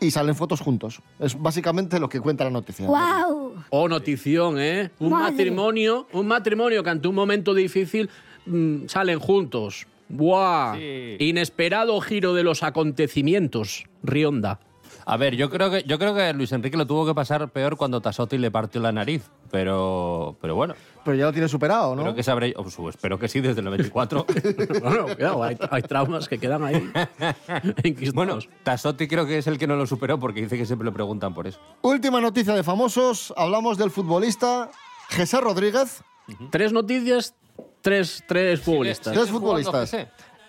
y 0.00 0.10
salen 0.10 0.34
fotos 0.34 0.60
juntos. 0.60 1.00
Es 1.18 1.40
básicamente 1.40 1.98
lo 2.00 2.08
que 2.08 2.20
cuenta 2.20 2.44
la 2.44 2.50
noticia. 2.50 2.86
¡Guau! 2.86 3.54
Oh, 3.70 3.88
notición, 3.88 4.58
¿eh? 4.58 4.90
Un 4.98 5.10
Madre. 5.10 5.32
matrimonio, 5.32 6.06
un 6.12 6.26
matrimonio 6.26 6.82
que 6.82 6.90
ante 6.90 7.08
un 7.08 7.14
momento 7.14 7.54
difícil 7.54 8.08
mm, 8.46 8.86
salen 8.86 9.18
juntos. 9.18 9.86
¡Buah! 10.08 10.76
Inesperado 11.18 12.00
giro 12.00 12.34
de 12.34 12.42
los 12.42 12.62
acontecimientos. 12.62 13.84
Rionda. 14.02 14.58
A 15.10 15.16
ver, 15.16 15.34
yo 15.34 15.50
creo 15.50 15.72
que 15.72 15.82
yo 15.82 15.98
creo 15.98 16.14
que 16.14 16.32
Luis 16.34 16.52
Enrique 16.52 16.76
lo 16.76 16.86
tuvo 16.86 17.04
que 17.04 17.14
pasar 17.14 17.48
peor 17.50 17.76
cuando 17.76 18.00
Tasotti 18.00 18.38
le 18.38 18.52
partió 18.52 18.80
la 18.80 18.92
nariz, 18.92 19.28
pero 19.50 20.36
pero 20.40 20.54
bueno. 20.54 20.74
Pero 21.04 21.16
ya 21.16 21.24
lo 21.24 21.32
tiene 21.32 21.48
superado, 21.48 21.96
¿no? 21.96 22.02
Creo 22.02 22.14
que 22.14 22.22
sabré, 22.22 22.54
oh, 22.56 22.70
su- 22.70 22.88
espero 22.88 23.18
que 23.18 23.26
sí 23.26 23.40
desde 23.40 23.58
el 23.58 23.64
94. 23.64 24.24
bueno, 24.80 25.06
cuidado, 25.06 25.42
hay, 25.42 25.56
hay 25.68 25.82
traumas 25.82 26.28
que 26.28 26.38
quedan 26.38 26.62
ahí. 26.62 26.92
bueno, 28.14 28.38
Tasotti 28.62 29.08
creo 29.08 29.26
que 29.26 29.38
es 29.38 29.48
el 29.48 29.58
que 29.58 29.66
no 29.66 29.74
lo 29.74 29.84
superó 29.84 30.20
porque 30.20 30.42
dice 30.42 30.56
que 30.56 30.64
siempre 30.64 30.86
le 30.86 30.92
preguntan 30.92 31.34
por 31.34 31.48
eso. 31.48 31.58
Última 31.82 32.20
noticia 32.20 32.54
de 32.54 32.62
famosos. 32.62 33.34
Hablamos 33.36 33.78
del 33.78 33.90
futbolista 33.90 34.70
Jesé 35.08 35.40
Rodríguez. 35.40 36.04
Tres 36.50 36.72
noticias, 36.72 37.34
tres, 37.80 38.22
tres 38.28 38.60
futbolistas. 38.60 39.12
Tres 39.12 39.28
futbolistas. 39.28 39.96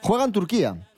Juega 0.04 0.26
en 0.26 0.32
Turquía. 0.32 0.91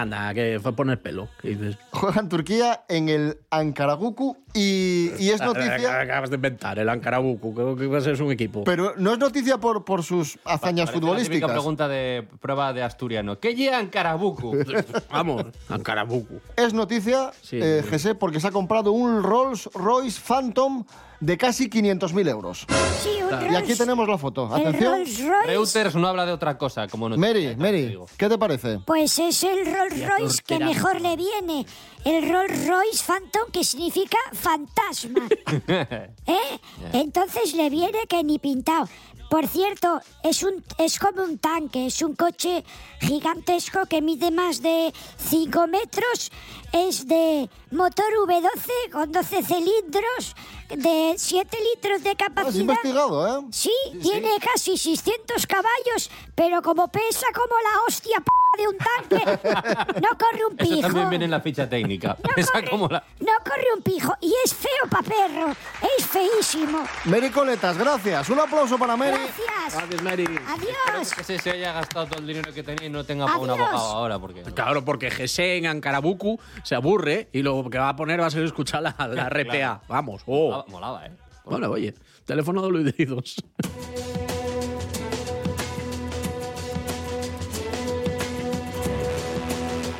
Anda, 0.00 0.32
que 0.34 0.58
fue 0.62 0.72
a 0.72 0.74
poner 0.74 1.00
pelo. 1.00 1.28
¿Qué 1.40 1.48
dices? 1.48 1.76
Juega 1.90 2.20
en 2.20 2.28
Turquía 2.28 2.84
en 2.88 3.08
el 3.08 3.38
Ankaraguku 3.50 4.36
y, 4.54 5.10
y 5.18 5.30
es 5.30 5.40
noticia... 5.42 6.00
Acabas 6.00 6.30
de 6.30 6.36
inventar 6.36 6.78
el 6.78 6.88
Ankarabuku, 6.88 7.54
creo 7.54 7.76
que 7.76 7.86
va 7.86 7.98
a 7.98 8.00
ser 8.00 8.20
un 8.22 8.32
equipo. 8.32 8.64
Pero 8.64 8.94
no 8.96 9.12
es 9.12 9.18
noticia 9.18 9.58
por, 9.58 9.84
por 9.84 10.02
sus 10.02 10.38
hazañas 10.44 10.86
Parece 10.86 10.92
La 10.92 10.92
futbolísticas. 11.12 11.50
pregunta 11.50 11.88
de 11.88 12.26
prueba 12.40 12.72
de 12.72 12.82
asturiano. 12.82 13.38
¿Qué 13.38 13.54
llevan 13.54 13.88
Carabuco? 13.88 14.52
Vamos, 15.10 15.44
Ankarabuku. 15.68 16.40
Es 16.56 16.72
noticia, 16.74 17.30
Sí. 17.42 17.58
eh, 17.62 17.82
Jesé, 17.88 18.14
porque 18.14 18.40
se 18.40 18.48
ha 18.48 18.50
comprado 18.52 18.92
un 18.92 19.22
Rolls 19.22 19.68
Royce 19.74 20.20
Phantom 20.26 20.84
de 21.22 21.38
casi 21.38 21.70
500.000 21.70 22.28
euros. 22.28 22.66
Sí, 23.00 23.10
un 23.22 23.52
Y 23.52 23.54
aquí 23.54 23.74
tenemos 23.76 24.08
la 24.08 24.18
foto. 24.18 24.50
el 24.56 24.60
Atención. 24.66 24.92
Rolls 24.94 25.18
Royce. 25.20 25.46
Reuters 25.46 25.94
no 25.94 26.08
habla 26.08 26.26
de 26.26 26.32
otra 26.32 26.58
cosa, 26.58 26.88
como 26.88 27.08
no. 27.08 27.16
Mary, 27.16 27.54
Mary, 27.56 27.96
¿qué 28.16 28.28
te 28.28 28.36
parece? 28.36 28.80
Pues 28.84 29.16
es 29.20 29.44
el 29.44 29.64
Rolls 29.72 30.04
Royce 30.08 30.42
que 30.44 30.58
mejor 30.58 31.00
le 31.00 31.16
viene. 31.16 31.64
El 32.04 32.28
Rolls 32.30 32.66
Royce 32.66 33.04
Phantom, 33.06 33.50
que 33.52 33.62
significa 33.64 34.18
fantasma. 34.32 35.28
¿Eh? 36.26 36.58
Entonces 36.92 37.54
le 37.54 37.70
viene 37.70 38.06
que 38.08 38.24
ni 38.24 38.38
pintado. 38.38 38.88
Por 39.30 39.46
cierto, 39.48 40.00
es, 40.22 40.42
un, 40.42 40.62
es 40.76 40.98
como 40.98 41.22
un 41.22 41.38
tanque, 41.38 41.86
es 41.86 42.02
un 42.02 42.14
coche 42.14 42.64
gigantesco 43.00 43.86
que 43.86 44.02
mide 44.02 44.30
más 44.30 44.60
de 44.60 44.92
5 45.16 45.66
metros, 45.68 46.30
es 46.72 47.08
de 47.08 47.48
motor 47.70 48.12
V12 48.26 48.90
con 48.92 49.10
12 49.10 49.42
cilindros, 49.42 50.36
de 50.68 51.14
7 51.16 51.58
litros 51.74 52.02
de 52.02 52.10
Has 52.10 52.16
capacidad. 52.16 52.60
investigado, 52.60 53.26
¿eh? 53.40 53.46
Sí, 53.52 53.72
tiene 54.02 54.36
casi 54.38 54.76
600 54.76 55.46
caballos, 55.46 56.10
pero 56.34 56.60
como 56.60 56.88
pesa 56.88 57.26
como 57.32 57.54
la 57.54 57.84
hostia 57.88 58.18
p 58.20 58.41
de 58.58 58.68
un 58.68 58.76
tanque, 58.76 59.24
no 60.00 60.08
corre 60.18 60.44
un 60.50 60.54
Eso 60.58 60.68
pijo. 60.70 60.80
también 60.82 61.10
viene 61.10 61.24
en 61.26 61.30
la 61.30 61.40
ficha 61.40 61.68
técnica. 61.68 62.16
Esa 62.36 62.62
como 62.68 62.88
la... 62.88 63.02
No 63.20 63.32
corre 63.44 63.66
un 63.76 63.82
pijo 63.82 64.14
y 64.20 64.32
es 64.44 64.54
feo 64.54 64.88
pa' 64.90 65.02
perro, 65.02 65.52
es 65.98 66.06
feísimo. 66.06 66.84
Mary 67.06 67.30
Coletas, 67.30 67.78
gracias. 67.78 68.28
Un 68.28 68.40
aplauso 68.40 68.78
para 68.78 68.96
Mary. 68.96 69.16
Gracias. 69.16 69.74
Gracias, 69.74 70.02
Mary. 70.02 70.24
Adiós. 70.48 71.14
Que 71.14 71.24
se, 71.24 71.38
se 71.38 71.50
haya 71.50 71.72
gastado 71.72 72.06
todo 72.06 72.20
el 72.20 72.26
dinero 72.26 72.52
que 72.52 72.62
tenía 72.62 72.86
y 72.86 72.90
no 72.90 73.04
tenga 73.04 73.26
para 73.26 73.38
un 73.38 73.50
abogado 73.50 73.78
ahora. 73.78 74.18
Porque... 74.18 74.42
Claro, 74.42 74.84
porque 74.84 75.10
Jesse 75.10 75.38
en 75.58 75.66
Ankarabuku 75.66 76.38
se 76.62 76.74
aburre 76.74 77.28
y 77.32 77.42
lo 77.42 77.68
que 77.70 77.78
va 77.78 77.88
a 77.90 77.96
poner 77.96 78.20
va 78.20 78.26
a 78.26 78.30
ser 78.30 78.44
escuchar 78.44 78.82
la, 78.82 78.94
la 79.08 79.28
RPA. 79.28 79.44
Claro. 79.52 79.80
Vamos. 79.88 80.22
Oh. 80.26 80.50
Molaba, 80.50 80.64
molaba, 80.68 81.06
¿eh? 81.06 81.12
Bueno, 81.44 81.70
oye, 81.70 81.94
teléfono 82.24 82.62
de 82.62 82.92
oídos. 82.96 83.36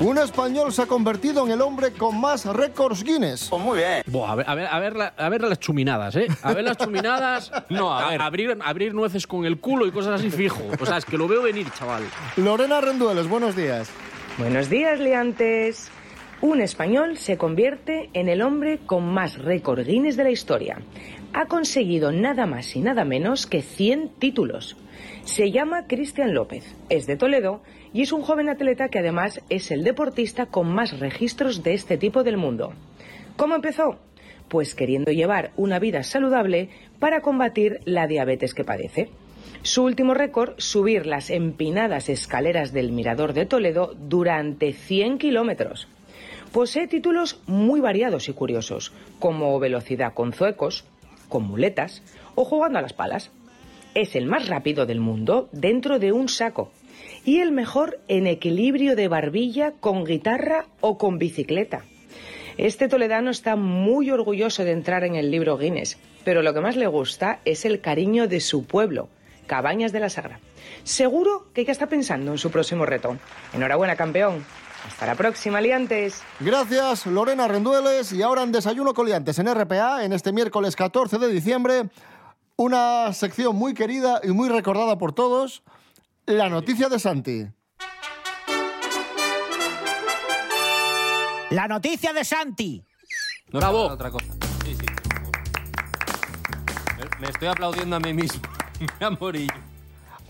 Un 0.03 0.19
español 0.19 0.73
se 0.73 0.83
ha 0.83 0.87
convertido 0.87 1.47
en 1.47 1.53
el 1.53 1.61
hombre 1.61 1.93
con 1.93 2.21
más 2.21 2.45
récords 2.47 3.05
Guinness. 3.05 3.47
Pues 3.49 3.63
muy 3.63 3.79
bien. 3.79 4.03
Buah, 4.07 4.33
a 4.33 4.35
ver, 4.35 4.47
a 4.49 4.55
ver, 4.57 4.67
a 4.67 4.79
ver, 4.81 4.97
la- 4.97 5.15
a 5.17 5.29
ver 5.29 5.43
las 5.43 5.61
chuminadas, 5.61 6.17
¿eh? 6.17 6.27
A 6.43 6.53
ver 6.53 6.65
las 6.65 6.77
chuminadas. 6.77 7.53
No, 7.69 7.93
a 7.97 8.11
ver. 8.11 8.21
abrir, 8.21 8.59
abrir 8.65 8.95
nueces 8.95 9.27
con 9.27 9.45
el 9.47 9.59
culo 9.61 9.87
y 9.87 9.93
cosas 9.93 10.21
así 10.21 10.31
fijo. 10.31 10.61
O 10.81 10.85
sea, 10.87 10.97
es 10.97 11.05
que 11.05 11.17
lo 11.17 11.29
veo 11.29 11.43
venir, 11.43 11.67
chaval. 11.79 12.03
Lorena 12.37 12.81
Rendueles, 12.81 13.29
buenos 13.29 13.55
días. 13.55 13.89
Buenos 14.39 14.69
días, 14.69 14.99
liantes. 14.99 15.89
Un 16.41 16.61
español 16.61 17.17
se 17.19 17.39
convierte 17.39 18.11
en 18.15 18.29
el 18.29 18.43
hombre 18.43 18.81
con 18.85 19.05
más 19.15 19.39
récord 19.39 19.87
Guinness 19.87 20.17
de 20.17 20.25
la 20.25 20.31
historia. 20.31 20.79
Ha 21.35 21.47
conseguido 21.47 22.13
nada 22.13 22.45
más 22.45 22.77
y 22.77 22.81
nada 22.81 23.07
menos 23.07 23.47
que 23.47 23.63
100 23.63 24.11
títulos. 24.19 24.77
Se 25.25 25.51
llama 25.51 25.87
Cristian 25.87 26.35
López, 26.35 26.77
es 26.91 27.07
de 27.07 27.17
Toledo 27.17 27.63
y 27.95 28.03
es 28.03 28.13
un 28.13 28.21
joven 28.21 28.51
atleta 28.51 28.89
que 28.91 28.99
además 28.99 29.41
es 29.49 29.71
el 29.71 29.83
deportista 29.83 30.47
con 30.47 30.69
más 30.69 30.99
registros 31.01 31.63
de 31.63 31.73
este 31.73 31.97
tipo 31.97 32.23
del 32.23 32.37
mundo. 32.37 32.75
¿Cómo 33.37 33.55
empezó? 33.55 33.99
Pues 34.49 34.75
queriendo 34.75 35.11
llevar 35.11 35.53
una 35.57 35.79
vida 35.79 36.03
saludable 36.03 36.69
para 36.99 37.23
combatir 37.23 37.81
la 37.87 38.07
diabetes 38.07 38.53
que 38.53 38.65
padece. 38.65 39.09
Su 39.63 39.85
último 39.85 40.13
récord, 40.13 40.53
subir 40.59 41.07
las 41.07 41.31
empinadas 41.31 42.11
escaleras 42.11 42.75
del 42.75 42.93
Mirador 42.93 43.33
de 43.33 43.47
Toledo 43.47 43.95
durante 43.97 44.75
100 44.75 45.17
kilómetros. 45.17 45.89
Posee 46.53 46.89
títulos 46.89 47.41
muy 47.47 47.81
variados 47.81 48.29
y 48.29 48.35
curiosos, 48.35 48.93
como 49.19 49.59
velocidad 49.59 50.13
con 50.13 50.35
zuecos, 50.35 50.85
con 51.33 51.45
muletas 51.45 52.03
o 52.35 52.45
jugando 52.45 52.79
a 52.79 52.83
las 52.83 52.93
palas. 52.93 53.31
Es 53.95 54.15
el 54.15 54.27
más 54.27 54.49
rápido 54.49 54.85
del 54.85 55.01
mundo 55.01 55.49
dentro 55.51 55.99
de 55.99 56.13
un 56.13 56.29
saco 56.29 56.71
y 57.25 57.41
el 57.41 57.53
mejor 57.53 58.01
en 58.07 58.27
equilibrio 58.27 58.97
de 58.97 59.09
barbilla 59.09 59.73
con 59.81 60.05
guitarra 60.05 60.67
o 60.83 60.99
con 60.99 61.19
bicicleta. 61.19 61.85
Este 62.59 62.87
toledano 62.87 63.31
está 63.31 63.57
muy 63.57 64.11
orgulloso 64.11 64.63
de 64.63 64.73
entrar 64.73 65.05
en 65.05 65.15
el 65.15 65.31
libro 65.31 65.57
Guinness, 65.57 65.99
pero 66.23 66.43
lo 66.43 66.53
que 66.53 66.61
más 66.61 66.77
le 66.77 66.87
gusta 66.87 67.41
es 67.47 67.65
el 67.65 67.81
cariño 67.81 68.29
de 68.29 68.41
su 68.41 68.67
pueblo, 68.67 69.09
Cabañas 69.47 69.93
de 69.93 70.01
la 70.01 70.11
Sagra. 70.11 70.39
Seguro 70.85 71.47
que 71.55 71.65
ya 71.65 71.73
está 71.73 71.87
pensando 71.87 72.33
en 72.33 72.39
su 72.39 72.51
próximo 72.51 72.85
reto. 72.85 73.17
Enhorabuena, 73.55 73.97
campeón. 73.97 74.45
Hasta 74.87 75.07
la 75.07 75.15
próxima, 75.15 75.61
liantes. 75.61 76.23
Gracias, 76.41 77.07
Lorena 77.07 77.47
Rendueles. 77.49 78.13
Y 78.13 78.23
ahora 78.23 78.43
en 78.43 78.53
Desayuno 78.53 78.95
con 78.95 79.07
Liantes 79.07 79.39
en 79.39 79.53
RPA, 79.53 80.05
en 80.05 80.13
este 80.13 80.33
miércoles 80.33 80.75
14 80.77 81.19
de 81.19 81.29
diciembre, 81.29 81.91
una 82.57 83.13
sección 83.13 83.55
muy 83.57 83.75
querida 83.75 84.21
y 84.23 84.29
muy 84.29 84.49
recordada 84.49 84.99
por 84.99 85.13
todos, 85.15 85.63
la 86.27 86.49
noticia 86.49 86.89
de 86.89 86.99
Santi. 86.99 87.47
La 91.51 91.69
noticia 91.69 92.13
de 92.13 92.25
Santi. 92.25 92.85
No 93.53 93.59
Bravo. 93.61 93.89
Otra 93.89 94.11
cosa. 94.11 94.33
Sí, 94.65 94.75
sí. 94.75 94.87
Me- 96.97 97.21
Me 97.21 97.29
estoy 97.29 97.49
aplaudiendo 97.49 97.97
a 97.97 98.01
mí 98.01 98.13
mismo. 98.15 98.41
Me 99.01 99.07
amorillo. 99.07 99.53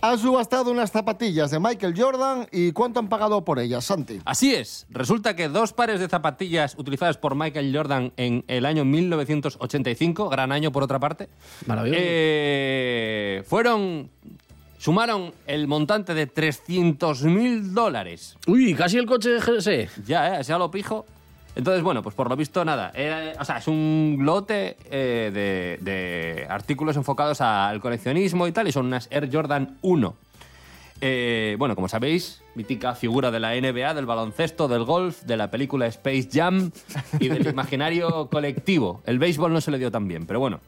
Han 0.05 0.19
subastado 0.19 0.73
unas 0.73 0.91
zapatillas 0.91 1.53
de 1.53 1.61
Michael 1.61 1.95
Jordan 1.97 2.49
y 2.51 2.73
¿cuánto 2.73 2.99
han 2.99 3.09
pagado 3.09 3.45
por 3.45 3.61
ellas, 3.61 3.85
Santi? 3.85 4.19
Así 4.25 4.53
es. 4.53 4.85
Resulta 4.91 5.37
que 5.37 5.49
dos 5.49 5.73
pares 5.73 6.01
de 6.01 6.09
zapatillas 6.09 6.75
utilizadas 6.77 7.19
por 7.19 7.37
Michael 7.37 7.73
Jordan 7.75 8.13
en 8.17 8.45
el 8.49 8.67
año 8.67 8.85
1985, 8.85 10.29
gran 10.29 10.51
año 10.51 10.73
por 10.73 10.83
otra 10.83 10.99
parte, 10.99 11.29
Maravilloso. 11.67 12.01
eh, 12.05 13.45
fueron. 13.47 14.11
sumaron 14.79 15.33
el 15.47 15.69
montante 15.69 16.15
de 16.15 16.29
300.000 16.29 17.61
dólares. 17.73 18.37
Uy, 18.49 18.75
casi 18.75 18.99
el 18.99 19.07
coche 19.07 19.31
de 19.31 19.39
GS. 19.41 20.03
Ya, 20.05 20.41
¿eh? 20.41 20.43
Ya 20.43 20.59
lo 20.59 20.69
pijo. 20.73 21.07
Entonces, 21.55 21.83
bueno, 21.83 22.03
pues 22.03 22.15
por 22.15 22.29
lo 22.31 22.37
visto, 22.37 22.65
nada. 22.65 22.91
Era- 22.95 23.35
o 23.41 23.45
sea, 23.45 23.59
es 23.59 23.69
un 23.69 24.19
lote 24.23 24.77
eh, 24.91 25.31
de, 25.33 25.79
de 25.83 26.47
artículos 26.49 26.97
enfocados 26.97 27.41
al 27.41 27.81
coleccionismo 27.81 28.47
y 28.47 28.53
tal, 28.53 28.69
y 28.69 28.73
son 28.73 28.87
unas 28.87 29.09
Air 29.11 29.29
Jordan 29.31 29.77
1. 29.83 30.15
Eh, 31.05 31.57
bueno, 31.59 31.75
como 31.75 31.89
sabéis, 31.89 32.43
mítica 32.55 32.95
figura 32.95 33.31
de 33.33 33.41
la 33.41 33.55
NBA, 33.55 33.93
del 33.95 34.07
baloncesto, 34.07 34.69
del 34.69 34.85
golf, 34.85 35.23
de 35.23 35.37
la 35.37 35.51
película 35.51 35.87
Space 35.89 36.29
Jam 36.33 36.71
y 37.19 37.29
del 37.29 37.47
imaginario 37.51 38.29
colectivo. 38.31 39.03
El 39.05 39.19
béisbol 39.19 39.53
no 39.53 39.61
se 39.61 39.73
le 39.73 39.79
dio 39.79 39.91
tan 39.91 40.07
bien, 40.07 40.27
pero 40.27 40.39
bueno. 40.41 40.61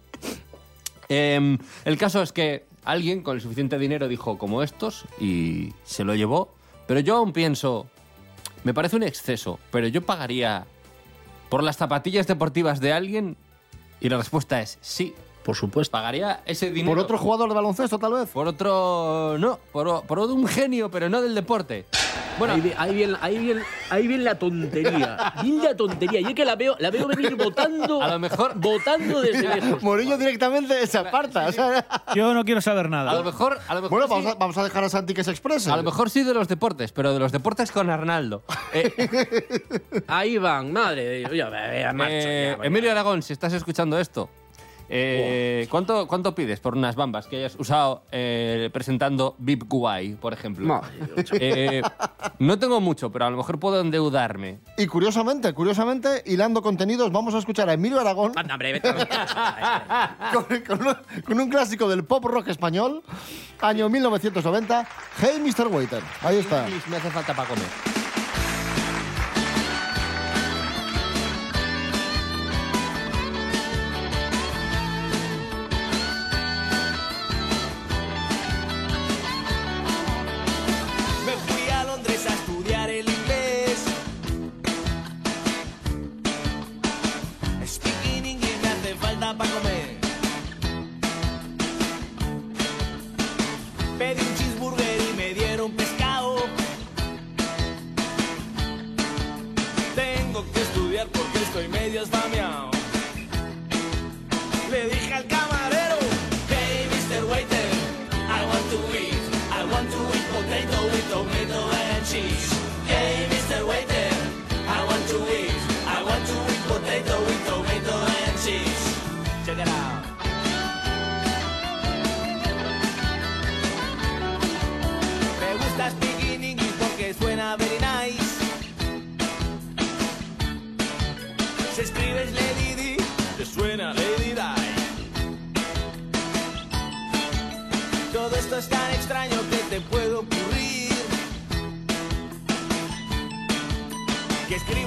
Em, 1.08 1.58
el 1.84 1.96
caso 1.98 2.22
es 2.22 2.32
que 2.32 2.64
alguien 2.84 3.22
con 3.22 3.36
el 3.36 3.42
suficiente 3.42 3.78
dinero 3.78 4.08
dijo 4.08 4.36
como 4.36 4.62
estos 4.62 5.04
y 5.20 5.72
se 5.84 6.04
lo 6.04 6.14
llevó. 6.14 6.52
Pero 6.86 7.00
yo 7.00 7.16
aún 7.16 7.32
pienso, 7.32 7.86
me 8.64 8.74
parece 8.74 8.96
un 8.96 9.02
exceso, 9.04 9.58
pero 9.70 9.86
yo 9.88 10.02
pagaría 10.02 10.66
por 11.54 11.62
las 11.62 11.76
zapatillas 11.76 12.26
deportivas 12.26 12.80
de 12.80 12.92
alguien 12.92 13.36
y 14.00 14.08
la 14.08 14.16
respuesta 14.16 14.60
es 14.60 14.76
sí. 14.80 15.14
Por 15.44 15.54
supuesto. 15.56 15.92
Pagaría 15.92 16.40
ese 16.46 16.70
dinero. 16.70 16.94
¿Por 16.94 16.98
otro 17.04 17.18
jugador 17.18 17.48
de 17.48 17.54
baloncesto, 17.54 17.98
tal 17.98 18.14
vez? 18.14 18.28
Por 18.30 18.46
otro. 18.48 19.36
No, 19.38 19.58
por, 19.72 20.04
por 20.06 20.18
un 20.18 20.46
genio, 20.48 20.90
pero 20.90 21.08
no 21.08 21.20
del 21.20 21.34
deporte. 21.34 21.84
Bueno, 22.38 22.54
Ahí, 22.54 22.60
vi- 22.62 22.72
ahí 22.76 22.94
viene, 22.94 23.16
ahí, 23.20 23.38
viene, 23.38 23.62
ahí 23.90 24.06
viene 24.08 24.24
la 24.24 24.36
tontería. 24.36 25.34
Viene 25.42 25.62
la 25.62 25.76
tontería. 25.76 26.18
Y 26.20 26.24
es 26.24 26.34
que 26.34 26.44
la 26.44 26.56
veo, 26.56 26.74
la 26.80 26.90
veo 26.90 27.06
venir 27.06 27.36
votando. 27.36 28.02
A 28.02 28.08
lo 28.08 28.18
mejor- 28.18 28.54
Votando 28.56 29.20
desde 29.20 29.54
lejos. 29.60 29.80
Morillo 29.84 30.18
directamente 30.18 30.84
se 30.88 30.98
aparta. 30.98 31.46
o 31.46 31.52
sea, 31.52 31.86
Yo 32.14 32.34
no 32.34 32.44
quiero 32.44 32.60
saber 32.60 32.86
a 32.86 32.88
lo 32.88 32.96
nada. 32.96 33.22
mejor. 33.22 33.60
A 33.68 33.74
lo 33.76 33.82
mejor 33.82 33.90
bueno, 33.90 34.06
sí- 34.06 34.10
vamos 34.14 34.32
a, 34.32 34.34
vamos 34.36 34.58
a 34.58 34.64
dejar 34.64 34.82
a 34.82 34.88
Santi 34.88 35.14
que 35.14 35.22
se 35.22 35.30
exprese. 35.30 35.70
a 35.70 35.76
lo 35.76 35.82
mejor 35.84 36.10
sí 36.10 36.24
de 36.24 36.34
los 36.34 36.48
deportes, 36.48 36.90
pero 36.90 37.12
de 37.12 37.18
los 37.20 37.30
deportes 37.30 37.70
con 37.70 37.88
Arnaldo. 37.90 38.42
Eh, 38.72 40.02
Ahí 40.08 40.38
van, 40.38 40.72
madre 40.72 41.04
de 41.04 41.18
Dios. 41.18 41.30
Ya, 41.32 41.50
ya, 41.50 41.74
Eh, 42.08 42.56
ya. 42.58 42.64
Emilio 42.66 42.90
Aragón, 42.90 43.22
si 43.22 43.32
estás 43.32 43.52
escuchando 43.52 43.98
esto, 43.98 44.28
eh, 44.88 45.66
¿cuánto, 45.70 46.06
¿cuánto 46.06 46.34
pides 46.34 46.60
por 46.60 46.76
unas 46.76 46.96
bambas 46.96 47.26
que 47.26 47.36
hayas 47.36 47.56
usado 47.58 48.02
eh, 48.12 48.70
presentando 48.72 49.34
VIP 49.38 49.64
Guay, 49.66 50.14
por 50.14 50.32
ejemplo? 50.32 50.82
Dios. 51.16 51.30
Eh, 51.40 51.82
no 52.38 52.58
tengo 52.58 52.80
mucho, 52.80 53.10
pero 53.10 53.26
a 53.26 53.30
lo 53.30 53.36
mejor 53.36 53.58
puedo 53.58 53.80
endeudarme. 53.80 54.60
Y 54.76 54.86
curiosamente, 54.86 55.52
curiosamente, 55.52 56.22
hilando 56.26 56.62
contenidos, 56.62 57.10
vamos 57.12 57.34
a 57.34 57.38
escuchar 57.38 57.68
a 57.68 57.72
Emilio 57.74 58.00
Aragón 58.00 58.32
Anda, 58.36 58.54
hombre, 58.54 58.72
vete 58.74 58.88
a- 58.88 60.30
con, 60.32 60.44
con 60.60 60.86
un, 60.86 60.96
con 61.24 61.40
un 61.40 61.48
clásico 61.48 61.88
del 61.88 62.04
pop 62.04 62.24
rock 62.24 62.48
español, 62.48 63.02
año 63.60 63.88
1990, 63.88 64.86
Hey 65.20 65.40
Mr. 65.40 65.68
Waiter. 65.68 66.02
Ahí 66.22 66.38
está. 66.38 66.66
Me 66.88 66.96
hace 66.96 67.10
falta 67.10 67.34
para 67.34 67.48
comer. 67.48 67.93
I 109.64 109.66
want 109.66 109.90
to 109.90 109.96
eat 109.96 110.26
potato 110.28 110.82
with 110.84 111.10
tomato 111.10 111.70
and 111.70 112.06
cheese. 112.06 112.63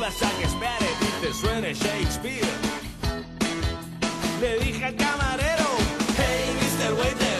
Escribas 0.07 0.39
Shakespeare 0.39 0.87
y 1.21 1.33
suene 1.33 1.73
Shakespeare. 1.73 2.47
Le 4.39 4.59
dije 4.59 4.85
al 4.85 4.95
camarero, 4.95 5.67
hey 6.17 6.55
Mr. 6.61 6.93
Waiter, 6.95 7.39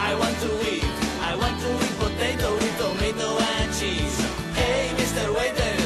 I 0.00 0.14
want 0.14 0.38
to 0.40 0.48
eat, 0.70 0.84
I 1.22 1.34
want 1.36 1.60
to 1.60 1.68
eat 1.84 1.98
potato 1.98 2.54
with 2.54 2.78
tomato 2.78 3.38
and 3.60 3.72
cheese. 3.74 4.18
Hey 4.54 4.90
Mr. 4.96 5.34
Waiter, 5.34 5.76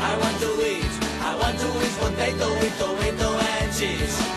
I 0.00 0.16
want 0.18 0.38
to 0.40 0.50
eat, 0.60 0.92
I 1.22 1.36
want 1.40 1.58
to 1.58 1.66
eat 1.66 1.96
potato 1.98 2.52
with 2.60 2.78
tomato 2.78 3.38
and 3.38 3.72
cheese. 3.72 4.31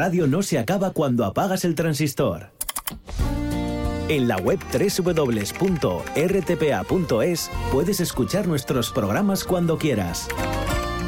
Radio 0.00 0.26
no 0.26 0.42
se 0.42 0.58
acaba 0.58 0.92
cuando 0.92 1.26
apagas 1.26 1.66
el 1.66 1.74
transistor. 1.74 2.52
En 4.08 4.28
la 4.28 4.38
web 4.38 4.58
www.rtpa.es 4.72 5.60
puedes 7.70 8.00
escuchar 8.00 8.48
nuestros 8.48 8.92
programas 8.92 9.44
cuando 9.44 9.76
quieras. 9.76 10.26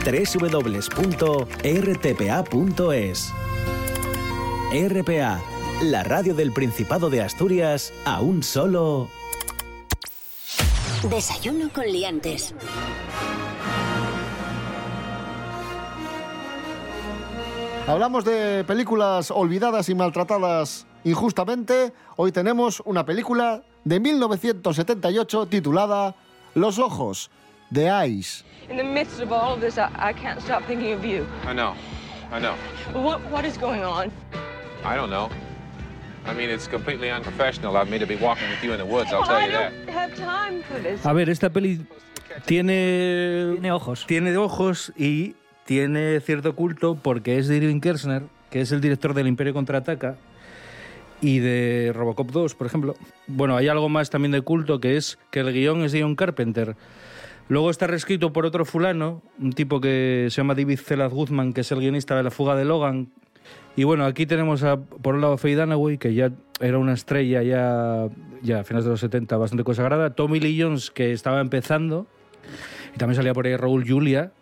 www.rtpa.es 0.05 0.93
RPA, 4.73 5.41
la 5.85 6.03
radio 6.03 6.35
del 6.35 6.53
Principado 6.53 7.09
de 7.09 7.23
Asturias, 7.23 7.95
a 8.05 8.21
un 8.21 8.43
solo... 8.43 9.09
Desayuno 11.09 11.73
con 11.73 11.87
liantes. 11.87 12.55
Hablamos 17.93 18.25
de 18.25 18.65
películas 18.65 19.31
olvidadas 19.31 19.91
y 19.91 19.95
maltratadas 19.95 20.87
injustamente. 21.05 21.93
Hoy 22.17 22.33
tenemos 22.33 22.83
una 22.87 23.05
película 23.05 23.65
de 23.85 24.01
1978 24.01 25.45
titulada 25.45 26.15
Los 26.55 26.79
Ojos, 26.79 27.31
de 27.69 27.91
Eyes. 27.91 28.47
In 28.71 28.79
the 28.79 28.83
midst 28.83 29.21
of 29.21 29.31
all 29.31 29.53
of 29.53 29.61
this, 29.61 29.77
I, 29.77 29.91
I 29.99 30.15
can't 30.15 30.41
stop 30.41 30.67
thinking 30.67 30.95
of 30.95 31.05
you. 31.05 31.27
I 31.47 31.53
know. 31.53 31.75
I 32.33 32.41
know. 32.41 32.55
What, 32.95 33.21
what 33.31 33.45
is 33.45 33.59
going 33.59 33.85
on? 33.85 34.11
I 34.87 34.97
don't 34.97 35.11
know. 35.11 35.29
I 36.25 36.33
mean, 36.33 36.49
it's 36.49 36.67
completely 36.67 37.11
unprofessional 37.11 37.77
of 37.77 37.91
me 37.91 37.99
to 37.99 38.07
be 38.07 38.17
walking 38.17 38.49
with 38.49 38.65
you 38.65 38.73
in 38.73 38.79
the 38.79 38.87
woods, 38.87 39.13
I'll 39.13 39.23
tell 39.23 39.37
I 39.37 39.45
you 39.45 39.53
that. 39.53 39.71
don't 39.85 39.95
have 39.95 40.17
time 40.17 40.63
for 40.63 40.81
this. 40.81 41.05
A 41.05 41.13
ver, 41.13 41.29
esta 41.29 41.51
peli 41.51 41.85
tiene... 42.47 43.53
Tiene 43.53 43.71
ojos. 43.71 44.07
Tiene 44.07 44.35
ojos 44.39 44.95
y 44.97 45.35
tiene 45.65 46.21
cierto 46.21 46.55
culto 46.55 46.97
porque 47.01 47.39
es 47.39 47.49
de 47.49 47.57
Irving 47.57 47.81
Kershner, 47.81 48.25
que 48.51 48.61
es 48.61 48.73
el 48.73 48.81
director 48.81 49.15
del 49.15 49.27
Imperio 49.27 49.55
Contraataca 49.55 50.17
y 51.21 51.39
de 51.39 51.93
Robocop 51.95 52.31
2, 52.31 52.55
por 52.55 52.67
ejemplo. 52.67 52.95
Bueno, 53.27 53.57
hay 53.57 53.69
algo 53.69 53.89
más 53.89 54.11
también 54.11 54.33
de 54.33 54.43
culto 54.43 54.81
que 54.81 54.97
es 54.97 55.19
que 55.31 55.41
el 55.41 55.53
guion 55.53 55.85
es 55.85 55.93
de 55.93 56.03
John 56.03 56.17
Carpenter. 56.17 56.77
Luego 57.49 57.71
está 57.71 57.87
reescrito 57.87 58.33
por 58.33 58.47
otro 58.47 58.65
fulano, 58.65 59.23
un 59.39 59.53
tipo 59.53 59.81
que 59.81 60.27
se 60.31 60.37
llama 60.37 60.55
David 60.55 60.79
Zelaz 60.79 61.13
Guzman, 61.13 61.53
que 61.53 61.63
es 61.63 61.73
el 61.73 61.81
guionista 61.81 62.17
de 62.17 62.23
La 62.23 62.31
fuga 62.31 62.57
de 62.57 62.65
Logan. 62.65 63.09
Y 63.77 63.85
bueno, 63.85 64.05
aquí 64.05 64.27
tenemos 64.27 64.63
a, 64.65 64.77
por 64.79 65.15
un 65.15 65.21
lado 65.21 65.35
a 65.35 65.39
Faye 65.39 65.57
Dunaway, 65.57 65.99
que 65.99 66.15
ya 66.15 66.33
era 66.61 66.79
una 66.79 66.93
estrella 66.93 67.43
ya, 67.43 68.09
ya 68.43 68.61
a 68.61 68.65
finales 68.65 68.85
de 68.85 68.91
los 68.91 69.01
70 69.01 69.37
bastante 69.37 69.65
consagrada. 69.65 70.11
Tommy 70.15 70.41
Lee 70.41 70.61
Jones, 70.61 70.91
que 70.91 71.13
estaba 71.13 71.41
empezando. 71.41 72.07
Y 72.95 72.99
también 72.99 73.17
salía 73.17 73.33
por 73.33 73.47
ahí 73.47 73.57
Raúl 73.57 73.89
Julia, 73.89 74.33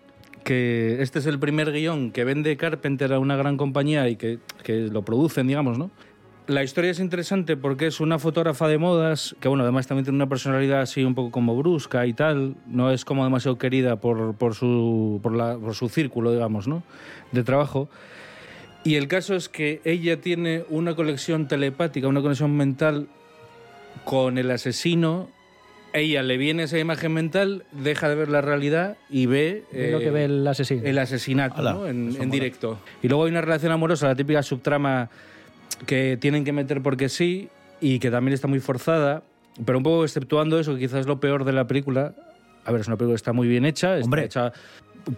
que 0.45 0.99
este 1.01 1.19
es 1.19 1.27
el 1.27 1.39
primer 1.39 1.73
guion 1.73 2.11
que 2.13 2.25
vende 2.25 2.57
Carpenter 2.57 3.13
a 3.13 3.19
una 3.19 3.37
gran 3.37 3.57
compañía 3.57 4.09
y 4.09 4.17
que, 4.17 4.39
que 4.63 4.89
lo 4.89 5.03
producen, 5.03 5.47
digamos, 5.47 5.79
¿no? 5.79 5.91
La 6.47 6.65
historia 6.65 6.91
es 6.91 6.99
interesante 6.99 7.57
porque 7.57 7.87
es 7.87 8.01
una 8.01 8.19
fotógrafa 8.19 8.67
de 8.67 8.77
modas, 8.79 9.37
que 9.41 9.47
bueno, 9.49 9.63
además 9.63 9.87
también 9.87 10.05
tiene 10.05 10.17
una 10.17 10.29
personalidad 10.29 10.81
así 10.81 11.05
un 11.05 11.15
poco 11.15 11.31
como 11.31 11.55
brusca 11.57 12.07
y 12.07 12.13
tal, 12.13 12.57
no 12.67 12.91
es 12.91 13.05
como 13.05 13.23
demasiado 13.23 13.57
querida 13.57 14.01
por, 14.01 14.35
por, 14.35 14.55
su, 14.57 15.21
por, 15.23 15.33
la- 15.37 15.57
por 15.59 15.75
su 15.77 15.89
círculo, 15.89 16.33
digamos, 16.33 16.67
¿no? 16.67 16.83
de 17.31 17.45
trabajo. 17.45 17.89
Y 18.83 18.97
el 18.97 19.07
caso 19.07 19.37
es 19.37 19.49
que 19.49 19.81
ella 19.85 20.21
tiene 20.21 20.65
una 20.71 20.97
conexión 20.97 21.47
telepática, 21.47 22.09
una 22.09 22.23
conexión 22.23 22.57
mental 22.57 23.07
con 24.05 24.37
el 24.39 24.51
asesino. 24.51 25.29
Ella 25.93 26.23
le 26.23 26.37
viene 26.37 26.65
esa 26.65 26.79
imagen 26.79 27.13
mental, 27.13 27.65
deja 27.73 28.09
de 28.09 28.15
ver 28.15 28.29
la 28.29 28.41
realidad 28.41 28.97
y 29.09 29.27
ve, 29.27 29.65
eh, 29.73 29.91
lo 29.93 29.99
que 29.99 30.11
ve 30.11 30.25
el 30.25 30.47
asesino. 30.47 30.83
el 30.85 30.99
asesinato 30.99 31.61
Ala, 31.61 31.73
¿no? 31.73 31.87
en, 31.87 32.31
directo. 32.31 32.79
Y 33.03 33.09
luego 33.09 33.25
hay 33.25 33.31
una 33.31 33.41
relación 33.41 33.73
amorosa, 33.73 34.07
la 34.07 34.15
típica 34.15 34.43
subtrama 34.43 35.11
que 35.87 36.17
tienen 36.21 36.45
que 36.45 36.53
meter 36.53 36.83
porque 36.83 37.09
sí 37.09 37.49
y 37.81 37.99
que 37.99 38.11
también 38.11 38.35
está 38.35 38.47
muy 38.47 38.61
forzada, 38.61 39.23
pero 39.65 39.79
un 39.79 39.85
poco 39.85 40.05
exceptuando 40.05 40.59
eso, 40.59 40.75
que 40.75 40.81
quizás 40.81 41.01
es 41.01 41.07
lo 41.07 41.21
peor 41.21 41.45
de 41.45 41.53
la 41.53 41.67
película. 41.67 42.15
A 42.65 42.73
ver, 42.73 42.83
es 42.83 42.87
una 42.87 42.97
película 42.97 43.15
que 43.15 43.17
está 43.17 43.33
muy 43.33 43.49
bien 43.49 43.65
hecha, 43.65 43.97
está 43.97 44.23
hecha 44.23 44.53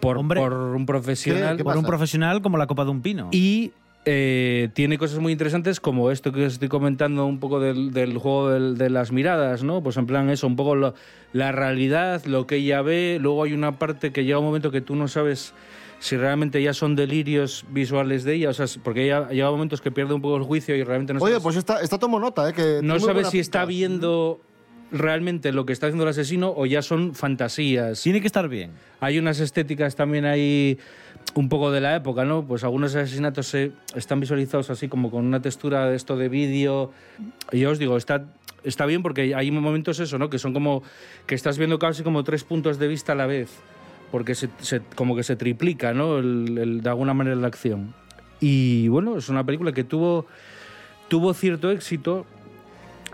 por, 0.00 0.26
por 0.26 0.52
un 0.52 0.86
profesional. 0.86 1.58
por 1.58 1.76
un 1.76 1.84
profesional 1.84 2.40
como 2.40 2.56
la 2.56 2.66
copa 2.66 2.84
de 2.84 2.90
un 2.90 3.02
pino. 3.02 3.28
Y 3.32 3.72
eh, 4.04 4.68
tiene 4.74 4.98
cosas 4.98 5.20
muy 5.20 5.32
interesantes 5.32 5.78
como 5.78 6.10
esto 6.10 6.32
que 6.32 6.46
os 6.46 6.54
estoy 6.54 6.68
comentando 6.68 7.24
un 7.26 7.38
poco 7.38 7.60
del, 7.60 7.92
del 7.92 8.18
juego 8.18 8.50
del- 8.50 8.76
de 8.76 8.90
las 8.90 9.12
miradas, 9.12 9.62
¿no? 9.62 9.82
Pues 9.82 9.96
en 9.96 10.06
plan 10.06 10.28
eso, 10.28 10.46
un 10.48 10.56
poco 10.56 10.74
lo- 10.74 10.94
la 11.32 11.52
realidad, 11.52 12.24
lo 12.24 12.46
que 12.46 12.56
ella 12.56 12.82
ve, 12.82 13.18
luego 13.20 13.44
hay 13.44 13.52
una 13.52 13.78
parte 13.78 14.10
que 14.12 14.24
llega 14.24 14.38
un 14.38 14.44
momento 14.44 14.70
que 14.72 14.80
tú 14.80 14.96
no 14.96 15.06
sabes 15.06 15.54
si 16.00 16.16
realmente 16.16 16.60
ya 16.60 16.74
son 16.74 16.96
delirios 16.96 17.64
visuales 17.70 18.24
de 18.24 18.34
ella, 18.34 18.50
o 18.50 18.52
sea, 18.52 18.66
porque 18.82 19.04
ella 19.04 19.28
llega 19.28 19.48
momentos 19.52 19.80
que 19.80 19.92
pierde 19.92 20.14
un 20.14 20.20
poco 20.20 20.36
el 20.36 20.42
juicio 20.42 20.74
y 20.74 20.82
realmente 20.82 21.14
no 21.14 21.20
Oye, 21.20 21.34
sabes, 21.34 21.42
pues 21.44 21.56
esta, 21.56 21.80
esta 21.80 21.96
tomo 21.98 22.18
nota, 22.18 22.48
¿eh? 22.50 22.52
Que 22.52 22.80
no 22.82 22.98
sabes 22.98 23.28
si 23.28 23.38
está 23.38 23.64
viendo 23.64 24.40
realmente 24.90 25.52
lo 25.52 25.64
que 25.64 25.72
está 25.72 25.86
haciendo 25.86 26.02
el 26.02 26.10
asesino 26.10 26.52
o 26.54 26.66
ya 26.66 26.82
son 26.82 27.14
fantasías. 27.14 28.02
Tiene 28.02 28.20
que 28.20 28.26
estar 28.26 28.48
bien. 28.48 28.72
Hay 29.00 29.18
unas 29.18 29.38
estéticas 29.38 29.94
también 29.94 30.24
ahí 30.26 30.76
un 31.34 31.48
poco 31.48 31.70
de 31.70 31.80
la 31.80 31.96
época, 31.96 32.24
¿no? 32.24 32.44
Pues 32.44 32.64
algunos 32.64 32.94
asesinatos 32.94 33.46
se 33.46 33.72
están 33.94 34.20
visualizados 34.20 34.70
así 34.70 34.88
como 34.88 35.10
con 35.10 35.24
una 35.24 35.40
textura 35.40 35.86
de 35.88 35.96
esto 35.96 36.16
de 36.16 36.28
vídeo. 36.28 36.92
Y 37.50 37.60
yo 37.60 37.70
os 37.70 37.78
digo, 37.78 37.96
está, 37.96 38.24
está 38.64 38.86
bien 38.86 39.02
porque 39.02 39.34
hay 39.34 39.50
momentos 39.50 39.98
eso, 40.00 40.18
¿no? 40.18 40.28
Que 40.30 40.38
son 40.38 40.52
como 40.52 40.82
que 41.26 41.34
estás 41.34 41.58
viendo 41.58 41.78
casi 41.78 42.02
como 42.02 42.22
tres 42.24 42.44
puntos 42.44 42.78
de 42.78 42.88
vista 42.88 43.12
a 43.12 43.14
la 43.14 43.26
vez. 43.26 43.50
Porque 44.10 44.34
se, 44.34 44.50
como 44.94 45.16
que 45.16 45.22
se 45.22 45.36
triplica, 45.36 45.94
¿no? 45.94 46.18
El- 46.18 46.58
el- 46.58 46.80
de 46.82 46.88
alguna 46.90 47.14
manera 47.14 47.34
la 47.36 47.46
acción. 47.46 47.94
Y 48.40 48.88
bueno, 48.88 49.16
es 49.16 49.28
una 49.30 49.44
película 49.46 49.72
que 49.72 49.84
tuvo, 49.84 50.26
tuvo 51.08 51.32
cierto 51.32 51.70
éxito. 51.70 52.26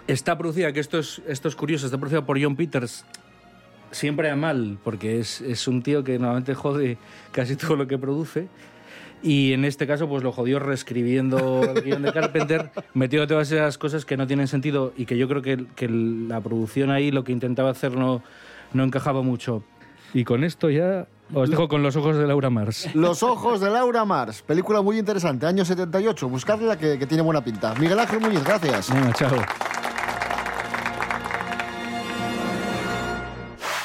Está 0.09 0.37
producida, 0.38 0.73
que 0.73 0.81
esto 0.81 0.99
es, 0.99 1.21
esto 1.29 1.49
es 1.49 1.55
curioso, 1.55 1.87
está 1.87 1.99
producida 1.99 2.25
por 2.27 2.42
John 2.42 2.57
Peters, 2.57 3.05
siempre 3.90 4.31
a 4.31 4.37
mal, 4.37 4.79
porque 4.85 5.18
es, 5.20 5.40
es 5.40 5.68
un 5.68 5.83
tío 5.83 6.05
que 6.05 6.18
normalmente 6.18 6.55
jode 6.55 6.98
casi 7.33 7.57
todo 7.57 7.77
lo 7.77 7.87
que 7.87 7.98
produce. 7.98 8.48
Y 9.22 9.53
en 9.53 9.64
este 9.64 9.87
caso, 9.87 10.09
pues 10.09 10.22
lo 10.22 10.31
jodió 10.31 10.61
reescribiendo 10.61 11.64
el 11.64 11.83
guion 11.83 12.03
de 12.03 12.12
Carpenter, 12.12 12.70
metió 12.94 13.27
todas 13.27 13.51
esas 13.51 13.77
cosas 13.77 14.05
que 14.05 14.16
no 14.16 14.27
tienen 14.27 14.46
sentido 14.46 14.92
y 14.96 15.07
que 15.07 15.18
yo 15.18 15.29
creo 15.29 15.42
que, 15.42 15.64
que 15.74 15.88
la 15.88 16.40
producción 16.40 16.90
ahí 16.90 17.11
lo 17.11 17.24
que 17.24 17.33
intentaba 17.33 17.70
hacer 17.70 17.96
no, 17.96 18.22
no 18.72 18.85
encajaba 18.85 19.22
mucho. 19.22 19.64
Y 20.14 20.24
con 20.24 20.44
esto 20.44 20.70
ya 20.70 21.07
os 21.35 21.51
dejo 21.51 21.68
con 21.68 21.83
los 21.83 21.96
ojos 21.96 22.16
de 22.16 22.27
Laura 22.27 22.48
Mars. 22.48 22.88
Los 22.94 23.22
ojos 23.22 23.61
de 23.61 23.68
Laura 23.68 24.05
Mars, 24.05 24.42
película 24.42 24.81
muy 24.81 24.98
interesante, 24.98 25.46
año 25.46 25.64
78. 25.64 26.29
Buscadla 26.29 26.79
que, 26.79 26.98
que 26.98 27.07
tiene 27.07 27.22
buena 27.22 27.42
pinta. 27.42 27.74
Miguel 27.74 27.98
Ángel 27.98 28.20
Muñiz, 28.20 28.42
gracias. 28.44 28.90
Chao. 29.14 29.37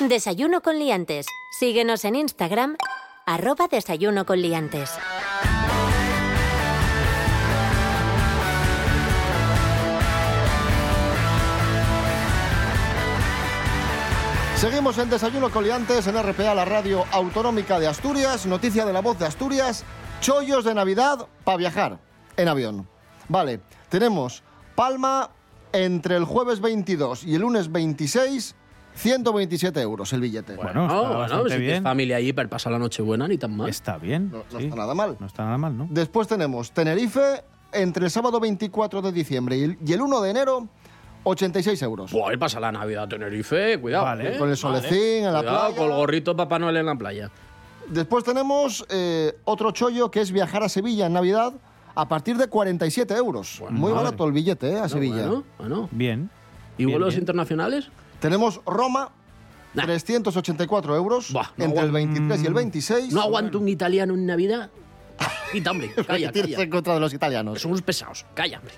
Desayuno 0.10 0.62
con 0.62 0.80
liantes. 0.80 1.28
Síguenos 1.58 2.04
en 2.04 2.16
Instagram, 2.16 2.76
arroba 3.26 3.68
desayuno 3.70 4.26
con 4.26 4.42
liantes. 4.42 4.90
Seguimos 14.58 14.98
en 14.98 15.10
Desayuno 15.10 15.50
Coliantes 15.50 16.08
en 16.08 16.22
RPA, 16.22 16.54
la 16.54 16.66
radio 16.66 17.06
autonómica 17.12 17.80
de 17.80 17.88
Asturias. 17.88 18.46
Noticia 18.46 18.86
de 18.86 18.94
la 18.94 19.02
voz 19.02 19.20
de 19.20 19.26
Asturias. 19.26 19.84
Chollos 20.22 20.64
de 20.66 20.74
Navidad 20.74 21.28
para 21.44 21.58
viajar 21.58 22.00
en 22.38 22.48
avión. 22.48 22.88
Vale, 23.30 23.62
tenemos 23.90 24.44
Palma 24.76 25.32
entre 25.74 26.16
el 26.18 26.26
jueves 26.26 26.62
22 26.62 27.24
y 27.24 27.36
el 27.36 27.42
lunes 27.42 27.72
26, 27.72 28.56
127 28.96 29.82
euros 29.82 30.12
el 30.14 30.22
billete. 30.22 30.56
Bueno, 30.56 30.84
está 30.84 30.94
No, 30.94 31.02
bueno, 31.04 31.18
bastante 31.20 31.44
si 31.50 31.56
tienes 31.58 31.68
bien. 31.74 31.84
familia 31.84 32.18
allí 32.18 32.34
para 32.34 32.50
pasar 32.50 32.72
la 32.74 32.80
Nochebuena, 32.80 33.28
ni 33.28 33.38
tan 33.38 33.56
mal. 33.56 33.70
Está 33.70 33.98
bien. 33.98 34.30
No, 34.32 34.44
no 34.52 34.60
sí. 34.60 34.66
está 34.66 34.76
nada 34.76 34.94
mal. 34.94 35.18
No 35.20 35.26
está 35.28 35.46
nada 35.46 35.58
mal, 35.58 35.78
¿no? 35.78 35.88
Después 35.90 36.28
tenemos 36.28 36.72
Tenerife 36.72 37.44
entre 37.72 38.06
el 38.06 38.12
sábado 38.12 38.40
24 38.40 39.02
de 39.02 39.12
diciembre 39.12 39.58
y 39.58 39.64
el, 39.64 39.78
y 39.86 39.94
el 39.94 40.02
1 40.02 40.22
de 40.22 40.30
enero, 40.30 40.68
86 41.24 41.82
euros. 41.82 42.12
Buah, 42.12 42.38
pasa 42.38 42.60
la 42.60 42.72
Navidad 42.72 43.04
a 43.04 43.08
Tenerife, 43.10 43.80
cuidado. 43.80 44.06
Vale, 44.06 44.36
¿eh? 44.36 44.38
con 44.38 44.50
el 44.50 44.58
solecín 44.58 45.26
en 45.26 45.34
la 45.34 45.40
Cuidado, 45.40 45.60
playa. 45.68 45.76
Con 45.78 45.90
el 45.92 45.96
gorrito 45.98 46.32
de 46.32 46.38
Papá 46.38 46.60
Noel 46.60 46.78
en 46.78 46.86
la 46.86 46.96
playa. 46.96 47.32
Después 47.90 48.24
tenemos 48.24 48.86
eh, 48.90 49.34
otro 49.46 49.72
chollo 49.72 50.10
que 50.12 50.22
es 50.22 50.32
viajar 50.32 50.64
a 50.64 50.70
Sevilla 50.70 51.08
en 51.08 51.14
Navidad 51.14 51.54
a 51.96 52.08
partir 52.08 52.38
de 52.38 52.48
47 52.48 53.14
euros. 53.16 53.62
Muy 53.70 53.92
madre. 53.92 54.06
barato 54.06 54.26
el 54.26 54.32
billete, 54.34 54.72
¿eh? 54.72 54.78
A 54.80 54.84
No, 54.84 54.90
Sevilla. 54.90 55.26
bueno, 55.28 55.44
bueno. 55.58 55.90
Bien. 55.92 56.30
¿Y 56.78 56.86
Bien, 56.86 56.92
vuelos 56.98 57.10
bien. 57.14 57.22
internacionales? 57.22 57.90
Tenemos 58.24 58.62
Roma, 58.66 59.10
384 59.76 60.96
euros 60.96 61.32
no 61.34 61.42
entre 61.58 61.66
el 61.66 61.90
aguanto- 61.90 61.92
23 61.92 62.42
y 62.42 62.46
el 62.48 62.54
26. 62.54 63.14
No 63.14 63.22
aguanto 63.22 63.60
un 63.60 63.68
italiano 63.68 64.14
en 64.14 64.26
Navidad. 64.26 64.70
Quita, 65.52 65.72
hombre, 65.72 65.92
calla, 65.94 66.28
¿Qué 66.28 66.32
tienes 66.32 66.52
calla. 66.54 66.64
en 66.64 66.70
contra 66.70 66.94
de 66.94 67.00
los 67.02 67.14
italianos? 67.14 67.60
Son 67.62 67.72
unos 67.72 67.82
pesados. 67.82 68.26
Calla, 68.34 68.60
hombre. 68.60 68.74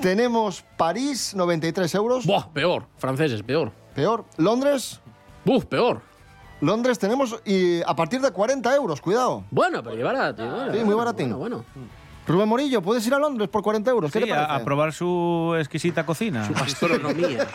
Tenemos 0.00 0.64
París, 0.76 1.34
93 1.36 1.94
euros. 1.94 2.26
Buah, 2.26 2.48
peor. 2.52 2.88
Franceses, 2.98 3.44
peor. 3.44 3.70
Peor. 3.94 4.24
Londres. 4.38 5.00
Buf, 5.44 5.64
peor. 5.66 6.02
Londres 6.60 6.98
tenemos 6.98 7.40
y 7.44 7.80
a 7.82 7.94
partir 7.94 8.20
de 8.20 8.32
40 8.32 8.74
euros, 8.74 9.00
cuidado. 9.00 9.44
Bueno, 9.52 9.84
pero 9.84 10.04
barato. 10.04 10.72
Sí, 10.72 10.82
muy 10.82 10.94
baratín. 10.96 11.28
Bueno, 11.38 11.62
bueno. 11.62 11.86
Rubén 12.26 12.48
Morillo, 12.48 12.82
puedes 12.82 13.06
ir 13.06 13.14
a 13.14 13.18
Londres 13.18 13.48
por 13.48 13.62
40 13.62 13.90
euros. 13.90 14.10
¿Qué 14.12 14.18
Sí, 14.18 14.24
te 14.24 14.30
parece? 14.30 14.50
a, 14.52 14.56
a 14.56 14.64
probar 14.64 14.92
su 14.92 15.54
exquisita 15.58 16.04
cocina. 16.04 16.46
Su 16.46 16.54
gastronomía. 16.54 17.46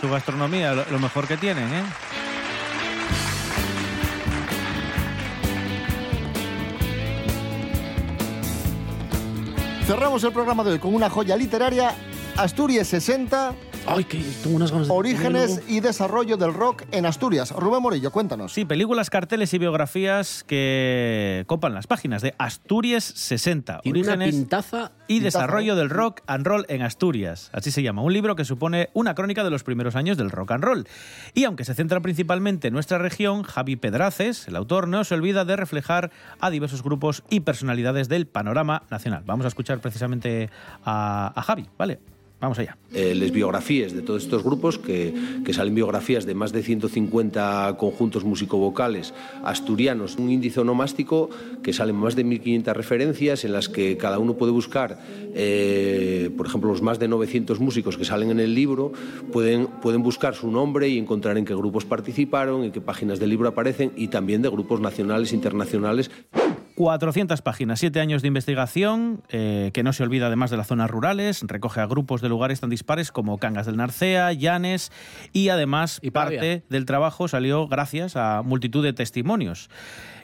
su 0.00 0.08
gastronomía, 0.10 0.74
lo, 0.74 0.84
lo 0.90 0.98
mejor 0.98 1.26
que 1.26 1.36
tienen, 1.38 1.64
¿eh? 1.72 1.82
Cerramos 9.86 10.22
el 10.24 10.32
programa 10.32 10.64
de 10.64 10.72
hoy 10.72 10.78
con 10.78 10.94
una 10.94 11.08
joya 11.08 11.34
literaria, 11.36 11.94
Asturias 12.36 12.88
60, 12.88 13.54
Ay, 13.90 14.04
que 14.04 14.22
tengo 14.42 14.56
unas 14.56 14.70
ganas 14.70 14.86
de 14.88 14.92
orígenes 14.92 15.62
y 15.66 15.80
desarrollo 15.80 16.36
del 16.36 16.52
rock 16.52 16.82
en 16.92 17.06
Asturias. 17.06 17.52
Rubén 17.52 17.80
Morillo, 17.80 18.10
cuéntanos. 18.10 18.52
Sí, 18.52 18.66
películas, 18.66 19.08
carteles 19.08 19.54
y 19.54 19.58
biografías 19.58 20.44
que 20.44 21.44
copan 21.46 21.72
las 21.72 21.86
páginas 21.86 22.20
de 22.20 22.34
Asturias 22.38 23.04
60. 23.04 23.80
Tiene 23.80 24.00
una 24.00 24.12
Orígenes 24.12 24.34
pintaza. 24.34 24.92
y 25.06 25.20
Pintaza, 25.20 25.38
desarrollo 25.38 25.74
del 25.74 25.88
rock 25.88 26.20
and 26.26 26.46
roll 26.46 26.66
en 26.68 26.82
Asturias. 26.82 27.50
Así 27.52 27.70
se 27.70 27.82
llama, 27.82 28.02
un 28.02 28.12
libro 28.12 28.36
que 28.36 28.44
supone 28.44 28.90
una 28.92 29.14
crónica 29.14 29.42
de 29.42 29.50
los 29.50 29.64
primeros 29.64 29.96
años 29.96 30.18
del 30.18 30.30
rock 30.30 30.52
and 30.52 30.64
roll. 30.64 30.86
Y 31.34 31.44
aunque 31.44 31.64
se 31.64 31.74
centra 31.74 32.00
principalmente 32.00 32.68
en 32.68 32.74
nuestra 32.74 32.98
región, 32.98 33.42
Javi 33.42 33.76
Pedraces, 33.76 34.48
el 34.48 34.56
autor, 34.56 34.86
no 34.86 35.02
se 35.04 35.14
olvida 35.14 35.46
de 35.46 35.56
reflejar 35.56 36.10
a 36.40 36.50
diversos 36.50 36.82
grupos 36.82 37.22
y 37.30 37.40
personalidades 37.40 38.08
del 38.08 38.26
panorama 38.26 38.82
nacional. 38.90 39.22
Vamos 39.24 39.46
a 39.46 39.48
escuchar 39.48 39.80
precisamente 39.80 40.50
a, 40.84 41.32
a 41.34 41.42
Javi, 41.42 41.68
¿vale? 41.78 42.00
Vamos 42.40 42.58
allá. 42.60 42.76
eh, 42.94 43.14
les 43.14 43.32
biografías 43.32 43.92
de 43.92 44.00
todos 44.00 44.22
estos 44.22 44.44
grupos, 44.44 44.78
que, 44.78 45.12
que 45.44 45.52
salen 45.52 45.74
biografías 45.74 46.24
de 46.24 46.34
más 46.34 46.52
de 46.52 46.62
150 46.62 47.76
conjuntos 47.78 48.24
músico-vocales 48.24 49.12
asturianos, 49.44 50.16
un 50.16 50.30
índice 50.30 50.60
onomástico 50.60 51.30
que 51.62 51.72
salen 51.72 51.96
más 51.96 52.14
de 52.16 52.24
1.500 52.24 52.72
referencias 52.74 53.44
en 53.44 53.52
las 53.52 53.68
que 53.68 53.96
cada 53.96 54.18
uno 54.18 54.34
puede 54.34 54.52
buscar, 54.52 54.98
eh, 55.34 56.30
por 56.36 56.46
ejemplo, 56.46 56.70
los 56.70 56.80
más 56.80 56.98
de 56.98 57.08
900 57.08 57.60
músicos 57.60 57.96
que 57.96 58.04
salen 58.04 58.30
en 58.30 58.40
el 58.40 58.54
libro, 58.54 58.92
pueden, 59.32 59.66
pueden 59.66 60.02
buscar 60.02 60.34
su 60.34 60.50
nombre 60.50 60.88
y 60.88 60.96
encontrar 60.96 61.38
en 61.38 61.44
qué 61.44 61.54
grupos 61.54 61.84
participaron, 61.84 62.64
en 62.64 62.72
qué 62.72 62.80
páginas 62.80 63.18
del 63.18 63.30
libro 63.30 63.48
aparecen 63.48 63.92
y 63.96 64.08
también 64.08 64.42
de 64.42 64.48
grupos 64.48 64.80
nacionales 64.80 65.32
e 65.32 65.34
internacionales. 65.34 66.10
400 66.78 67.42
páginas, 67.42 67.80
7 67.80 67.98
años 67.98 68.22
de 68.22 68.28
investigación, 68.28 69.24
eh, 69.30 69.72
que 69.74 69.82
no 69.82 69.92
se 69.92 70.04
olvida 70.04 70.28
además 70.28 70.52
de 70.52 70.56
las 70.56 70.68
zonas 70.68 70.88
rurales, 70.88 71.42
recoge 71.42 71.80
a 71.80 71.86
grupos 71.86 72.20
de 72.20 72.28
lugares 72.28 72.60
tan 72.60 72.70
dispares 72.70 73.10
como 73.10 73.38
Cangas 73.38 73.66
del 73.66 73.76
Narcea, 73.76 74.32
Llanes 74.32 74.92
y 75.32 75.48
además 75.48 75.98
Pravia. 75.98 76.38
parte 76.38 76.62
del 76.68 76.84
trabajo 76.84 77.26
salió 77.26 77.66
gracias 77.66 78.14
a 78.14 78.42
multitud 78.42 78.84
de 78.84 78.92
testimonios. 78.92 79.70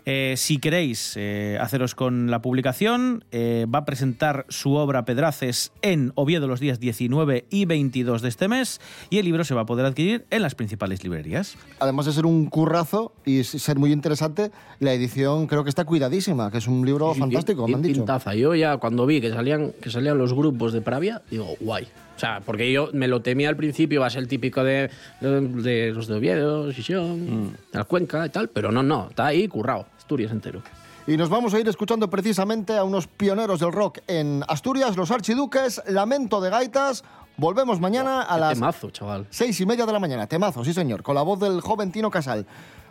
Eh, 0.06 0.34
si 0.36 0.58
queréis 0.58 1.14
eh, 1.16 1.56
haceros 1.60 1.94
con 1.94 2.30
la 2.30 2.42
publicación, 2.42 3.24
eh, 3.32 3.66
va 3.72 3.80
a 3.80 3.84
presentar 3.86 4.44
su 4.50 4.74
obra 4.74 5.06
Pedraces 5.06 5.72
en 5.80 6.12
Oviedo 6.14 6.46
los 6.46 6.60
días 6.60 6.78
19 6.78 7.46
y 7.48 7.64
22 7.64 8.20
de 8.20 8.28
este 8.28 8.48
mes 8.48 8.80
y 9.08 9.18
el 9.18 9.24
libro 9.24 9.44
se 9.44 9.54
va 9.54 9.62
a 9.62 9.66
poder 9.66 9.86
adquirir 9.86 10.26
en 10.30 10.42
las 10.42 10.54
principales 10.54 11.02
librerías. 11.02 11.56
Además 11.78 12.04
de 12.04 12.12
ser 12.12 12.26
un 12.26 12.46
currazo 12.46 13.14
y 13.24 13.44
ser 13.44 13.78
muy 13.78 13.92
interesante, 13.92 14.50
la 14.78 14.92
edición 14.92 15.46
creo 15.46 15.64
que 15.64 15.70
está 15.70 15.84
cuidadísima, 15.86 16.50
que 16.50 16.58
es 16.58 16.66
un 16.66 16.84
libro 16.84 17.14
fantástico, 17.14 17.66
me 17.66 17.74
han 17.74 17.82
dicho. 17.82 18.00
pintaza. 18.00 18.34
Yo 18.34 18.54
ya 18.54 18.76
cuando 18.76 19.06
vi 19.06 19.22
que 19.22 19.30
salían, 19.30 19.72
que 19.80 19.90
salían 19.90 20.18
los 20.18 20.34
grupos 20.34 20.74
de 20.74 20.82
Pravia, 20.82 21.22
digo, 21.30 21.48
guay. 21.60 21.88
O 22.16 22.18
sea, 22.18 22.40
porque 22.44 22.70
yo 22.70 22.90
me 22.92 23.08
lo 23.08 23.22
temía 23.22 23.48
al 23.48 23.56
principio, 23.56 24.00
va 24.00 24.06
a 24.06 24.10
ser 24.10 24.22
el 24.22 24.28
típico 24.28 24.62
de, 24.62 24.88
de, 25.20 25.40
de 25.40 25.92
los 25.92 26.06
de 26.06 26.14
Oviedo, 26.14 26.72
Sisión, 26.72 27.52
de 27.72 27.78
la 27.78 27.84
Cuenca 27.84 28.24
y 28.24 28.28
tal, 28.28 28.48
pero 28.48 28.70
no, 28.70 28.84
no, 28.84 29.08
está 29.08 29.26
ahí 29.26 29.48
currado, 29.48 29.86
Asturias 30.04 30.32
entero. 30.32 30.60
Y 31.06 31.16
nos 31.16 31.30
vamos 31.30 31.54
a 31.54 31.58
ir 31.60 31.66
escuchando 31.66 32.08
precisamente 32.10 32.76
a 32.76 32.84
unos 32.84 33.06
pioneros 33.06 33.60
del 33.60 33.72
rock 33.72 34.00
en 34.06 34.42
Asturias, 34.48 34.96
los 34.96 35.10
Archiduques, 35.10 35.80
Lamento 35.88 36.42
de 36.42 36.50
Gaitas. 36.50 37.04
Volvemos 37.38 37.80
mañana 37.80 38.20
a 38.22 38.38
las 38.38 38.54
Temazo, 38.54 38.90
chaval. 38.90 39.26
seis 39.30 39.58
y 39.60 39.66
media 39.66 39.86
de 39.86 39.92
la 39.94 39.98
mañana. 39.98 40.26
Temazo, 40.26 40.62
sí 40.62 40.74
señor, 40.74 41.02
con 41.02 41.14
la 41.14 41.22
voz 41.22 41.40
del 41.40 41.62
joven 41.62 41.90
Tino 41.90 42.10
Casal. 42.10 42.44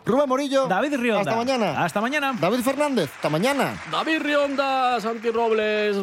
Rubén 0.04 0.28
Morillo. 0.28 0.66
David 0.66 0.96
Rionda. 0.96 1.20
Hasta 1.20 1.36
mañana. 1.36 1.84
Hasta 1.84 2.00
mañana. 2.00 2.34
David 2.38 2.60
Fernández. 2.60 3.10
Hasta 3.14 3.28
mañana. 3.30 3.80
David 3.90 4.20
Rionda, 4.20 5.00
Santi 5.00 5.30
Robles, 5.30 5.96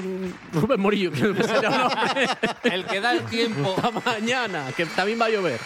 Rubén 0.54 0.80
Morillo, 0.80 1.12
que. 1.12 1.19
El 2.63 2.86
que 2.86 3.02
da 3.02 3.12
el 3.13 3.26
tiempo. 3.26 3.76
Hasta 3.78 3.91
mañana, 4.10 4.65
que 4.76 4.86
también 4.86 5.19
va 5.21 5.26
a 5.26 5.30
llover. 5.30 5.60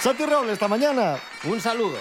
Santi 0.00 0.24
Robles, 0.24 0.52
hasta 0.52 0.68
mañana. 0.68 1.16
Un 1.44 1.60
saludo. 1.60 1.96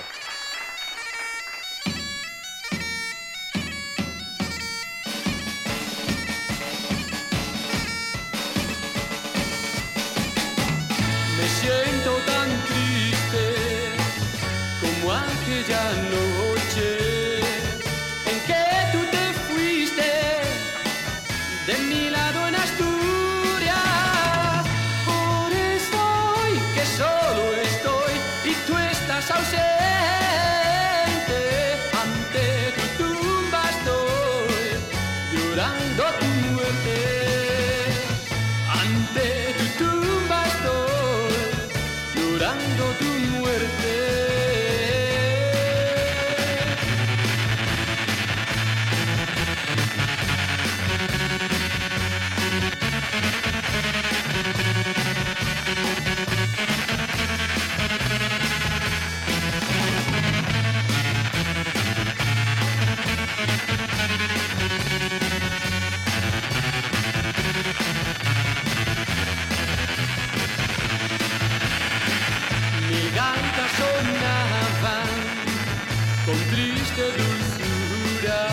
Triste 76.97 77.17
dulzura, 77.17 78.47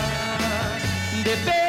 de 1.23 1.64